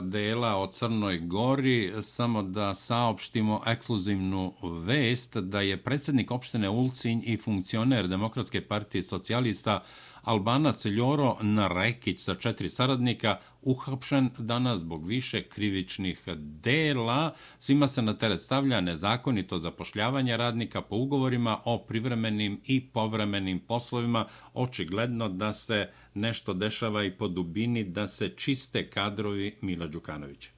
dela 0.01 0.55
o 0.55 0.67
Crnoj 0.67 1.17
Gori 1.17 1.93
samo 2.03 2.43
da 2.43 2.75
saopštimo 2.75 3.63
ekskluzivnu 3.67 4.53
vest 4.85 5.37
da 5.37 5.61
je 5.61 5.83
predsednik 5.83 6.31
opštine 6.31 6.69
Ulcinj 6.69 7.21
i 7.23 7.37
funkcioner 7.37 8.07
Demokratske 8.07 8.67
partije 8.67 9.03
socijalista 9.03 9.83
Albanac 10.23 10.85
Ljoro 10.85 11.37
Narekić 11.41 12.19
sa 12.19 12.35
četiri 12.35 12.69
saradnika 12.69 13.39
uhapšen 13.67 14.29
danas 14.37 14.79
zbog 14.79 15.07
više 15.07 15.43
krivičnih 15.43 16.23
dela. 16.37 17.35
Svima 17.59 17.87
se 17.87 18.01
na 18.01 18.17
teret 18.17 18.41
stavlja 18.41 18.81
nezakonito 18.81 19.57
zapošljavanje 19.57 20.37
radnika 20.37 20.81
po 20.81 20.95
ugovorima 20.95 21.61
o 21.65 21.77
privremenim 21.77 22.61
i 22.65 22.87
povremenim 22.93 23.59
poslovima. 23.59 24.27
Očigledno 24.53 25.29
da 25.29 25.53
se 25.53 25.89
nešto 26.13 26.53
dešava 26.53 27.03
i 27.03 27.11
po 27.11 27.27
dubini 27.27 27.83
da 27.83 28.07
se 28.07 28.29
čiste 28.29 28.89
kadrovi 28.89 29.57
Mila 29.61 29.87
Đukanovića. 29.87 30.49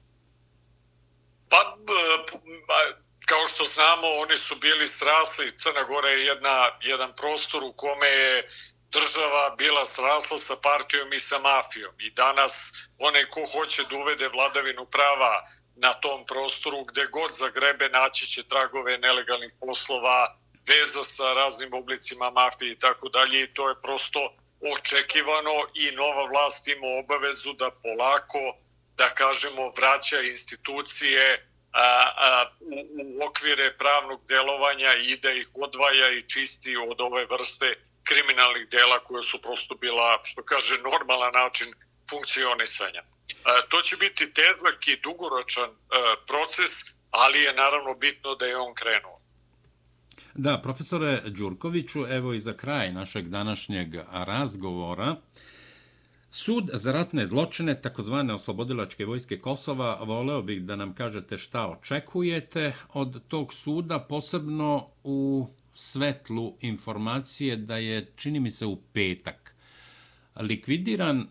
Pa, 1.48 1.76
kao 3.26 3.46
što 3.46 3.64
znamo, 3.64 4.06
oni 4.22 4.36
su 4.36 4.54
bili 4.60 4.86
strasli. 4.86 5.52
Crna 5.56 5.82
Gora 5.88 6.08
je 6.08 6.24
jedna, 6.24 6.56
jedan 6.82 7.12
prostor 7.16 7.64
u 7.64 7.72
kome 7.72 8.06
je 8.06 8.48
država 8.92 9.54
bila 9.58 9.86
srasla 9.86 10.38
sa 10.38 10.56
partijom 10.62 11.12
i 11.12 11.20
sa 11.20 11.38
mafijom. 11.38 11.94
I 11.98 12.10
danas 12.10 12.72
onaj 12.98 13.24
ko 13.30 13.44
hoće 13.52 13.82
da 13.90 13.96
uvede 13.96 14.28
vladavinu 14.28 14.86
prava 14.86 15.44
na 15.76 15.92
tom 15.92 16.26
prostoru 16.26 16.84
gde 16.84 17.06
god 17.06 17.30
zagrebe 17.32 17.88
naći 17.88 18.26
će 18.26 18.48
tragove 18.48 18.98
nelegalnih 18.98 19.52
poslova, 19.60 20.36
veza 20.68 21.04
sa 21.04 21.32
raznim 21.32 21.74
oblicima 21.74 22.30
mafije 22.30 22.72
i 22.72 22.78
tako 22.78 23.08
dalje. 23.08 23.42
I 23.42 23.54
to 23.54 23.68
je 23.68 23.82
prosto 23.82 24.34
očekivano 24.72 25.56
i 25.74 25.90
nova 25.90 26.24
vlast 26.24 26.68
ima 26.68 26.86
obavezu 27.04 27.52
da 27.52 27.70
polako, 27.70 28.56
da 28.96 29.08
kažemo, 29.08 29.72
vraća 29.76 30.20
institucije 30.20 31.46
a, 31.72 32.12
a, 32.16 32.50
u, 32.60 32.78
u 33.02 33.26
okvire 33.26 33.76
pravnog 33.76 34.20
delovanja 34.28 34.94
i 34.94 35.16
da 35.16 35.32
ih 35.32 35.48
odvaja 35.54 36.10
i 36.10 36.28
čisti 36.28 36.76
od 36.76 37.00
ove 37.00 37.26
vrste 37.26 37.89
kriminalnih 38.08 38.68
dela 38.70 38.98
koje 38.98 39.22
su 39.22 39.42
prosto 39.42 39.74
bila, 39.74 40.20
što 40.22 40.42
kaže, 40.42 40.74
normalan 40.82 41.32
način 41.32 41.68
funkcionisanja. 42.10 43.02
A, 43.44 43.50
to 43.68 43.80
će 43.80 43.96
biti 43.96 44.32
težak 44.34 44.88
i 44.88 45.00
dugoročan 45.06 45.70
a, 45.70 46.14
proces, 46.26 46.72
ali 47.10 47.38
je 47.38 47.52
naravno 47.52 47.94
bitno 47.94 48.34
da 48.34 48.46
je 48.46 48.56
on 48.56 48.74
krenuo. 48.74 49.20
Da, 50.34 50.60
profesore 50.62 51.22
Đurkoviću, 51.26 52.06
evo 52.06 52.32
i 52.32 52.40
za 52.40 52.52
kraj 52.56 52.92
našeg 52.92 53.28
današnjeg 53.28 53.88
razgovora, 54.12 55.16
Sud 56.32 56.70
za 56.72 56.92
ratne 56.92 57.26
zločine, 57.26 57.80
takozvane 57.80 58.34
oslobodilačke 58.34 59.04
vojske 59.04 59.38
Kosova, 59.38 59.98
voleo 60.04 60.42
bih 60.42 60.62
da 60.62 60.76
nam 60.76 60.94
kažete 60.94 61.38
šta 61.38 61.66
očekujete 61.66 62.72
od 62.94 63.22
tog 63.28 63.54
suda, 63.54 63.98
posebno 63.98 64.86
u 65.04 65.46
svetlu 65.80 66.56
informacije 66.60 67.56
da 67.56 67.76
je, 67.76 68.12
čini 68.16 68.40
mi 68.40 68.50
se, 68.50 68.66
u 68.66 68.76
petak 68.92 69.54
likvidiran 70.40 71.28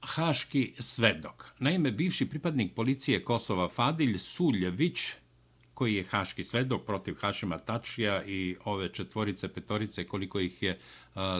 haški 0.00 0.74
svedok. 0.78 1.52
Naime, 1.58 1.90
bivši 1.90 2.28
pripadnik 2.28 2.74
policije 2.74 3.24
Kosova 3.24 3.68
Fadilj 3.68 4.18
Suljević 4.18 5.00
koji 5.74 5.94
je 5.94 6.04
haški 6.04 6.44
svedok 6.44 6.84
protiv 6.86 7.14
Hašima 7.20 7.58
Tačija 7.58 8.24
i 8.24 8.56
ove 8.64 8.88
četvorice, 8.92 9.48
petorice, 9.48 10.06
koliko 10.06 10.40
ih 10.40 10.62
je 10.62 10.78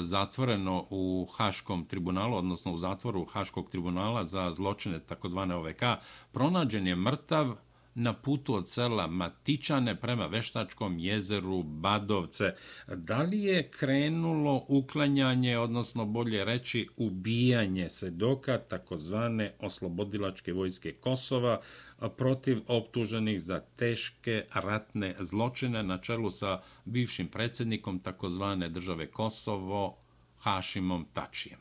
zatvoreno 0.00 0.86
u 0.90 1.28
Haškom 1.36 1.84
tribunalu, 1.84 2.36
odnosno 2.36 2.72
u 2.72 2.78
zatvoru 2.78 3.24
Haškog 3.24 3.70
tribunala 3.70 4.24
za 4.24 4.50
zločine 4.50 5.00
takozvane 5.00 5.54
OVK, 5.54 5.82
pronađen 6.32 6.86
je 6.86 6.96
mrtav 6.96 7.56
na 7.94 8.12
putu 8.12 8.54
od 8.54 8.68
sela 8.68 9.06
Matičane 9.06 10.00
prema 10.00 10.26
Veštačkom 10.26 10.98
jezeru 10.98 11.62
Badovce. 11.62 12.54
Da 12.86 13.22
li 13.22 13.42
je 13.42 13.70
krenulo 13.70 14.64
uklanjanje, 14.68 15.58
odnosno 15.58 16.04
bolje 16.04 16.44
reći 16.44 16.88
ubijanje 16.96 17.88
sedoka 17.88 18.58
takozvane 18.58 19.54
oslobodilačke 19.58 20.52
vojske 20.52 20.92
Kosova, 20.92 21.60
protiv 22.08 22.58
optuženih 22.66 23.42
za 23.42 23.60
teške 23.76 24.44
ratne 24.54 25.14
zločine 25.20 25.82
na 25.82 25.98
čelu 25.98 26.30
sa 26.30 26.60
bivšim 26.84 27.28
predsjednikom 27.28 27.98
takozvane 27.98 28.68
države 28.68 29.06
Kosovo, 29.06 29.96
Hašimom 30.38 31.06
Tačijem. 31.12 31.58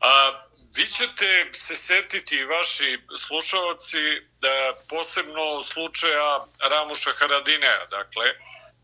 A, 0.00 0.37
vi 0.78 0.86
ćete 0.86 1.50
se 1.52 1.76
setiti, 1.76 2.44
vaši 2.44 2.98
slušalci, 3.26 3.98
da 4.40 4.74
posebno 4.88 5.62
slučaja 5.62 6.46
Ramuša 6.60 7.10
Haradinea, 7.18 7.86
dakle, 7.90 8.26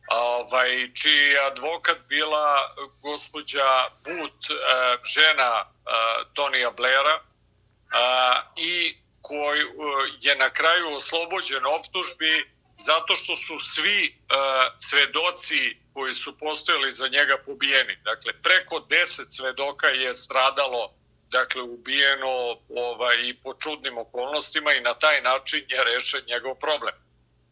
ovaj, 0.09 0.91
čiji 0.95 1.29
je 1.35 1.47
advokat 1.47 1.99
bila 2.09 2.75
gospođa 3.03 3.89
But, 4.05 4.39
žena 5.15 5.65
Tonija 6.35 6.71
Blera, 6.71 7.21
i 8.57 8.97
koji 9.23 9.61
e, 9.61 9.67
je 10.21 10.37
na 10.37 10.51
kraju 10.51 10.97
oslobođen 10.97 11.67
optužbi 11.67 12.51
zato 12.77 13.17
što 13.17 13.37
su 13.37 13.59
svi 13.59 14.19
svedoci 14.79 15.77
koji 15.93 16.15
su 16.15 16.39
postojali 16.39 16.91
za 16.91 17.09
njega 17.09 17.39
pobijeni. 17.47 17.97
Dakle, 18.05 18.33
preko 18.43 18.77
10 18.77 19.25
svedoka 19.31 19.87
je 19.87 20.15
stradalo, 20.15 20.95
dakle, 21.31 21.63
ubijeno 21.63 22.59
ovaj, 22.69 23.17
i 23.29 23.35
po 23.43 23.55
čudnim 23.55 23.99
okolnostima 23.99 24.73
i 24.73 24.81
na 24.81 24.95
taj 24.95 25.23
način 25.23 25.65
je 25.69 25.85
rešen 25.85 26.21
njegov 26.27 26.55
problem. 26.55 26.95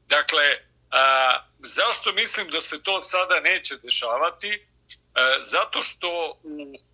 Dakle, 0.06 0.44
uh, 0.44 1.40
zašto 1.58 2.12
mislim 2.12 2.48
da 2.50 2.60
se 2.60 2.82
to 2.82 3.00
sada 3.00 3.40
neće 3.40 3.76
dešavati? 3.76 4.66
E, 5.14 5.40
zato 5.40 5.82
što 5.82 6.40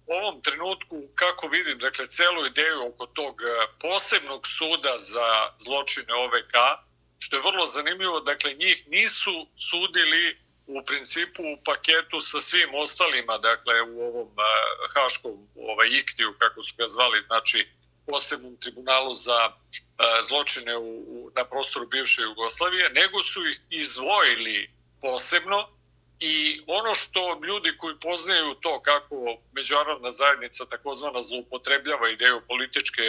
u 0.07 0.12
ovom 0.12 0.43
trenutku, 0.43 1.09
kako 1.14 1.49
vidim, 1.49 1.79
dakle, 1.79 2.07
celu 2.07 2.47
ideju 2.47 2.87
oko 2.87 3.07
tog 3.07 3.41
posebnog 3.81 4.47
suda 4.47 4.95
za 4.99 5.51
zločine 5.59 6.14
OVK, 6.14 6.55
što 7.18 7.37
je 7.37 7.43
vrlo 7.43 7.66
zanimljivo, 7.66 8.20
dakle, 8.20 8.55
njih 8.55 8.85
nisu 8.89 9.47
sudili 9.70 10.39
u 10.69 10.85
principu 10.87 11.43
u 11.43 11.57
paketu 11.64 12.21
sa 12.21 12.41
svim 12.41 12.75
ostalima, 12.75 13.39
dakle, 13.39 13.83
u 13.83 14.01
ovom 14.09 14.29
Haškom 14.95 15.49
ovaj, 15.57 15.89
iktiju, 15.89 16.35
kako 16.39 16.62
su 16.62 16.75
ga 16.79 16.89
zvali, 16.89 17.21
znači, 17.27 17.69
posebnom 18.07 18.57
tribunalu 18.57 19.14
za 19.14 19.53
zločine 20.29 20.77
u, 20.77 20.91
u, 20.99 21.31
na 21.37 21.45
prostoru 21.45 21.87
bivše 21.87 22.23
Jugoslavije, 22.23 22.91
nego 22.91 23.23
su 23.23 23.47
ih 23.47 23.61
izvojili 23.71 24.71
posebno, 25.01 25.69
I 26.21 26.62
ono 26.66 26.95
što 26.95 27.41
ljudi 27.47 27.77
koji 27.79 27.95
poznaju 28.01 28.55
to 28.55 28.81
kako 28.83 29.37
međunarodna 29.53 30.11
zajednica 30.11 30.66
takozvana 30.66 31.23
zloupotrebljava 31.23 32.09
ideju 32.09 32.41
političke 32.49 33.03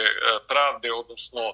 pravde, 0.47 0.91
odnosno 0.91 1.53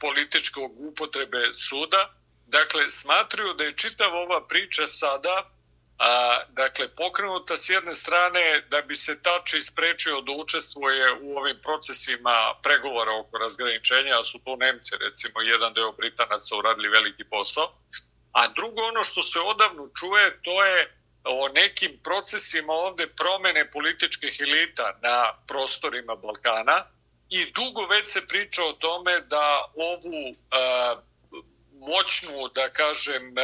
političkog 0.00 0.72
upotrebe 0.78 1.50
suda, 1.54 2.14
dakle, 2.48 2.90
smatruju 2.90 3.54
da 3.54 3.64
je 3.64 3.76
čitava 3.76 4.18
ova 4.18 4.46
priča 4.46 4.86
sada 4.86 5.50
a, 5.98 6.40
dakle, 6.48 6.88
pokrenuta 6.88 7.56
s 7.56 7.68
jedne 7.70 7.94
strane 7.94 8.62
da 8.70 8.82
bi 8.82 8.94
se 8.94 9.22
Tači 9.22 9.56
isprečio 9.56 10.20
da 10.20 10.32
učestvuje 10.32 11.12
u 11.20 11.38
ovim 11.38 11.58
procesima 11.62 12.54
pregovora 12.62 13.12
oko 13.12 13.38
razgraničenja, 13.38 14.20
a 14.20 14.24
su 14.24 14.38
to 14.44 14.56
Nemci, 14.56 14.96
recimo, 15.00 15.40
jedan 15.40 15.74
deo 15.74 15.92
Britanaca 15.92 16.56
uradili 16.56 16.88
veliki 16.88 17.24
posao, 17.24 17.72
A 18.32 18.48
drugo 18.48 18.82
ono 18.82 19.04
što 19.04 19.22
se 19.22 19.40
odavno 19.40 19.88
čuje, 19.98 20.40
to 20.42 20.64
je 20.64 20.94
o 21.24 21.48
nekim 21.48 21.98
procesima 22.04 22.72
ovde 22.72 23.06
promene 23.06 23.70
političkih 23.70 24.40
elita 24.40 24.98
na 25.02 25.32
prostorima 25.46 26.16
Balkana 26.16 26.84
i 27.30 27.52
dugo 27.52 27.86
već 27.86 28.06
se 28.06 28.28
priča 28.28 28.62
o 28.62 28.72
tome 28.72 29.20
da 29.20 29.64
ovu 29.74 30.34
moćnu, 31.78 32.48
da 32.54 32.68
kažem, 32.68 33.34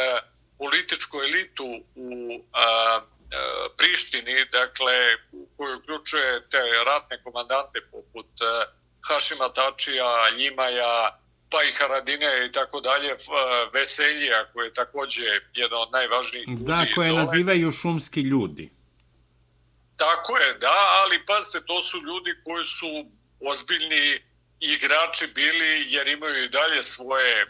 političku 0.58 1.16
elitu 1.18 1.66
u 1.94 2.40
a, 2.52 2.60
a, 2.60 3.00
Prištini, 3.76 4.44
dakle, 4.52 4.94
koju 5.56 5.78
uključuje 5.78 6.48
te 6.50 6.58
ratne 6.86 7.22
komandante 7.22 7.80
poput 7.90 8.26
a, 8.40 8.64
Hašima 9.08 9.48
Tačija, 9.48 10.30
Ljimaja, 10.38 11.18
pa 11.50 11.62
i 11.62 11.72
Haradine 11.72 12.46
i 12.46 12.52
tako 12.52 12.80
dalje, 12.80 13.16
Veselija 13.74 14.46
koji 14.52 14.66
je 14.66 14.72
takođe 14.72 15.24
jedan 15.54 15.78
od 15.78 15.88
najvažnijih 15.92 16.48
ljudi. 16.48 16.64
Da, 16.64 16.86
koje 16.94 17.12
nazivaju 17.12 17.72
šumski 17.72 18.20
ljudi. 18.20 18.70
Tako 19.96 20.38
je, 20.38 20.54
da, 20.54 20.74
ali 21.02 21.26
pazite, 21.26 21.66
to 21.66 21.80
su 21.82 21.96
ljudi 21.98 22.30
koji 22.44 22.64
su 22.64 23.06
ozbiljni 23.40 24.20
igrači 24.60 25.26
bili 25.34 25.86
jer 25.88 26.08
imaju 26.08 26.44
i 26.44 26.48
dalje 26.48 26.82
svoje 26.82 27.42
e, 27.42 27.46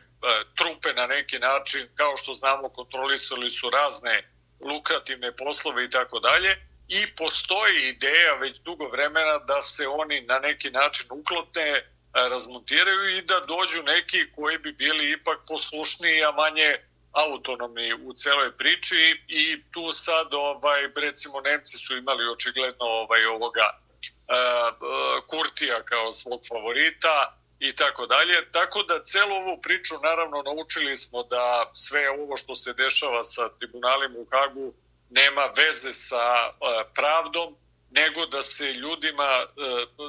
trupe 0.55 0.93
na 0.93 1.07
neki 1.07 1.39
način, 1.39 1.89
kao 1.95 2.17
što 2.17 2.35
znamo 2.35 2.69
kontrolisali 2.69 3.51
su 3.51 3.71
razne 3.71 4.31
lukrativne 4.61 5.37
poslove 5.37 5.85
i 5.85 5.91
tako 5.91 6.21
dalje 6.21 6.57
i 6.89 7.17
postoji 7.17 7.89
ideja 7.89 8.35
već 8.35 8.61
dugo 8.61 8.89
vremena 8.89 9.39
da 9.39 9.63
se 9.63 9.89
oni 9.89 10.21
na 10.21 10.39
neki 10.39 10.71
način 10.71 11.07
uklotne 11.11 11.91
razmontiraju 12.13 13.09
i 13.09 13.23
da 13.23 13.41
dođu 13.41 13.83
neki 13.83 14.33
koji 14.37 14.59
bi 14.59 14.73
bili 14.73 15.13
ipak 15.13 15.39
poslušniji, 15.49 16.25
a 16.25 16.33
manje 16.33 16.77
autonomni 17.13 17.95
u 17.95 18.13
celoj 18.13 18.57
priči 18.57 19.23
i 19.29 19.63
tu 19.71 19.93
sad 19.93 20.35
ovaj 20.35 20.89
recimo 20.97 21.41
Nemci 21.41 21.79
su 21.79 21.97
imali 21.97 22.29
očigledno 22.29 22.85
ovaj 22.85 23.27
ovoga 23.27 23.71
uh, 23.71 25.25
Kurtija 25.27 25.83
kao 25.83 26.13
svog 26.13 26.41
favorita 26.49 27.44
i 27.69 27.73
tako 27.77 28.07
dalje. 28.07 28.53
Tako 28.53 28.83
da 28.83 29.05
celu 29.05 29.35
ovu 29.35 29.61
priču 29.63 29.95
naravno 30.03 30.43
naučili 30.43 30.97
smo 30.97 31.23
da 31.23 31.71
sve 31.75 32.11
ovo 32.11 32.37
što 32.37 32.55
se 32.55 32.73
dešava 32.73 33.23
sa 33.23 33.49
tribunalima 33.59 34.19
u 34.19 34.27
Hagu 34.31 34.75
nema 35.11 35.45
veze 35.57 35.93
sa 35.93 36.49
uh, 36.49 36.57
pravdom, 36.95 37.57
nego 37.91 38.27
da 38.27 38.43
se 38.43 38.73
ljudima, 38.73 39.31
e, 39.43 39.47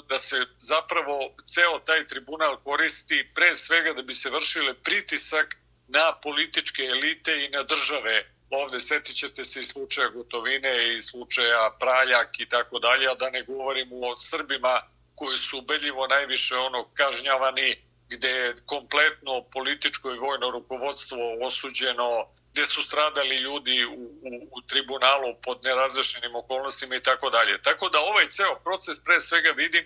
da 0.08 0.20
se 0.20 0.46
zapravo 0.58 1.36
ceo 1.46 1.80
taj 1.80 2.08
tribunal 2.08 2.58
koristi 2.64 3.30
pre 3.36 3.56
svega 3.56 3.94
da 3.94 4.02
bi 4.02 4.14
se 4.14 4.30
vršile 4.30 4.74
pritisak 4.74 5.58
na 5.88 6.16
političke 6.24 6.84
elite 6.84 7.46
i 7.46 7.50
na 7.50 7.64
države. 7.64 8.32
Ovde 8.50 8.80
setit 8.80 9.16
ćete 9.16 9.44
se 9.44 9.60
i 9.60 9.64
slučaja 9.64 10.10
Gotovine 10.10 10.98
i 10.98 11.02
slučaja 11.02 11.76
Praljak 11.80 12.40
i 12.40 12.50
tako 12.50 12.80
dalje, 12.80 13.08
a 13.08 13.16
da 13.16 13.30
ne 13.30 13.44
govorimo 13.44 13.96
o 14.08 14.16
Srbima 14.16 14.82
koji 15.16 15.38
su 15.38 15.60
ubedljivo 15.60 16.08
najviše 16.08 16.56
ono 16.56 16.90
kažnjavani 16.94 17.76
gde 18.10 18.30
je 18.30 18.56
kompletno 18.66 19.44
političko 19.52 20.12
i 20.12 20.18
vojno 20.18 20.52
rukovodstvo 20.52 21.38
osuđeno 21.42 22.28
gde 22.56 22.66
su 22.66 22.82
stradali 22.82 23.36
ljudi 23.38 23.86
u, 23.86 23.94
u, 23.94 24.48
u 24.52 24.62
tribunalu 24.62 25.36
pod 25.44 25.60
nerazrešenim 25.64 26.36
okolnostima 26.36 26.96
i 26.96 27.04
tako 27.04 27.30
dalje. 27.30 27.62
Tako 27.62 27.90
da 27.90 28.00
ovaj 28.00 28.28
ceo 28.30 28.56
proces 28.64 29.04
pre 29.04 29.20
svega 29.20 29.52
vidim 29.52 29.86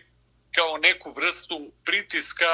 kao 0.56 0.78
neku 0.78 1.10
vrstu 1.10 1.72
pritiska 1.86 2.54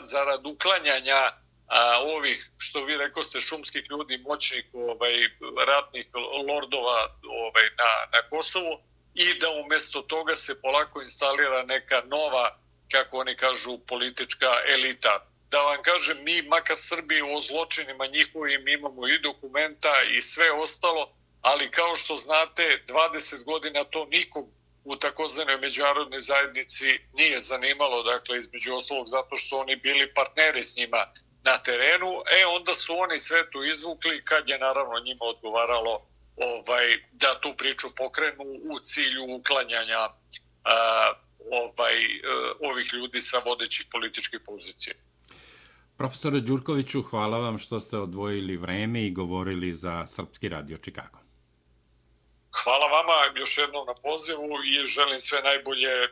zarad 0.00 0.46
uklanjanja 0.46 1.32
a, 1.66 2.00
ovih, 2.16 2.50
što 2.58 2.84
vi 2.84 2.96
rekao 2.96 3.22
ste, 3.22 3.40
šumskih 3.40 3.84
ljudi, 3.90 4.18
moćnih 4.18 4.64
ovaj, 4.72 5.14
ratnih 5.66 6.06
lordova 6.48 7.16
ovaj, 7.42 7.66
na, 7.78 7.90
na 8.12 8.28
Kosovu 8.30 8.78
i 9.14 9.38
da 9.38 9.50
umesto 9.50 10.02
toga 10.02 10.36
se 10.36 10.60
polako 10.60 11.00
instalira 11.00 11.62
neka 11.62 12.02
nova, 12.06 12.58
kako 12.92 13.18
oni 13.18 13.36
kažu, 13.36 13.78
politička 13.78 14.46
elita. 14.72 15.26
Da 15.50 15.62
vam 15.62 15.82
kažem, 15.82 16.24
mi, 16.24 16.42
makar 16.42 16.76
Srbiji, 16.78 17.22
o 17.22 17.40
zločinima 17.40 18.06
njihovim 18.06 18.68
imamo 18.68 19.08
i 19.08 19.18
dokumenta 19.18 19.92
i 20.16 20.22
sve 20.22 20.52
ostalo, 20.52 21.12
ali 21.40 21.70
kao 21.70 21.96
što 21.96 22.16
znate, 22.16 22.82
20 22.86 23.44
godina 23.44 23.84
to 23.84 24.04
nikog 24.04 24.48
u 24.84 24.96
takozvanoj 24.96 25.56
međunarodnoj 25.56 26.20
zajednici 26.20 27.00
nije 27.14 27.40
zanimalo, 27.40 28.02
dakle, 28.02 28.38
između 28.38 28.74
ostalog 28.74 29.06
zato 29.06 29.36
što 29.36 29.58
oni 29.58 29.76
bili 29.76 30.14
partneri 30.14 30.62
s 30.62 30.76
njima 30.76 31.12
na 31.42 31.58
terenu, 31.58 32.22
e 32.40 32.46
onda 32.46 32.74
su 32.74 32.94
oni 32.98 33.18
sve 33.18 33.50
tu 33.50 33.64
izvukli 33.64 34.24
kad 34.24 34.48
je 34.48 34.58
naravno 34.58 35.00
njima 35.00 35.24
odgovaralo 35.24 36.09
ovaj 36.40 36.86
da 37.12 37.40
tu 37.40 37.54
priču 37.58 37.86
pokrenu 37.96 38.44
u 38.44 38.78
cilju 38.82 39.34
uklanjanja 39.34 39.98
a, 39.98 41.12
ovaj 41.50 41.94
a, 41.94 42.52
ovih 42.60 42.90
ljudi 42.92 43.20
sa 43.20 43.38
vodećih 43.38 43.86
političkih 43.90 44.40
pozicija. 44.46 44.94
Profesore 45.96 46.40
Đurkoviću, 46.40 47.02
hvala 47.02 47.38
vam 47.38 47.58
što 47.58 47.80
ste 47.80 47.96
odvojili 47.98 48.56
vreme 48.56 49.06
i 49.06 49.10
govorili 49.10 49.74
za 49.74 50.06
Srpski 50.06 50.48
radio 50.48 50.78
Čikago. 50.78 51.18
Hvala 52.64 52.86
vama 52.86 53.38
još 53.40 53.58
jednom 53.58 53.86
na 53.86 53.94
pozivu 53.94 54.50
i 54.64 54.86
želim 54.86 55.20
sve 55.20 55.42
najbolje 55.42 56.08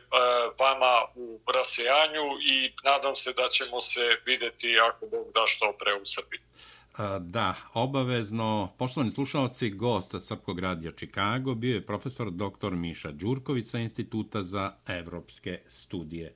vama 0.59 0.93
u 1.15 1.39
rasejanju 1.53 2.25
i 2.53 2.73
nadam 2.83 3.15
se 3.15 3.33
da 3.33 3.47
ćemo 3.49 3.79
se 3.81 4.17
videti 4.25 4.79
ako 4.79 5.05
Bog 5.05 5.27
da 5.33 5.43
što 5.47 5.75
pre 5.79 5.93
u 5.93 6.05
Srbiji. 6.05 6.39
Da, 7.19 7.55
obavezno. 7.73 8.69
Poštovani 8.77 9.11
slušalci, 9.11 9.69
gost 9.69 10.15
Srpkog 10.19 10.59
radija 10.59 10.91
Čikago 10.91 11.55
bio 11.55 11.73
je 11.75 11.85
profesor 11.85 12.31
dr. 12.31 12.71
Miša 12.71 13.11
Đurković 13.11 13.67
sa 13.67 13.79
Instituta 13.79 14.41
za 14.43 14.73
evropske 14.87 15.59
studije. 15.67 16.33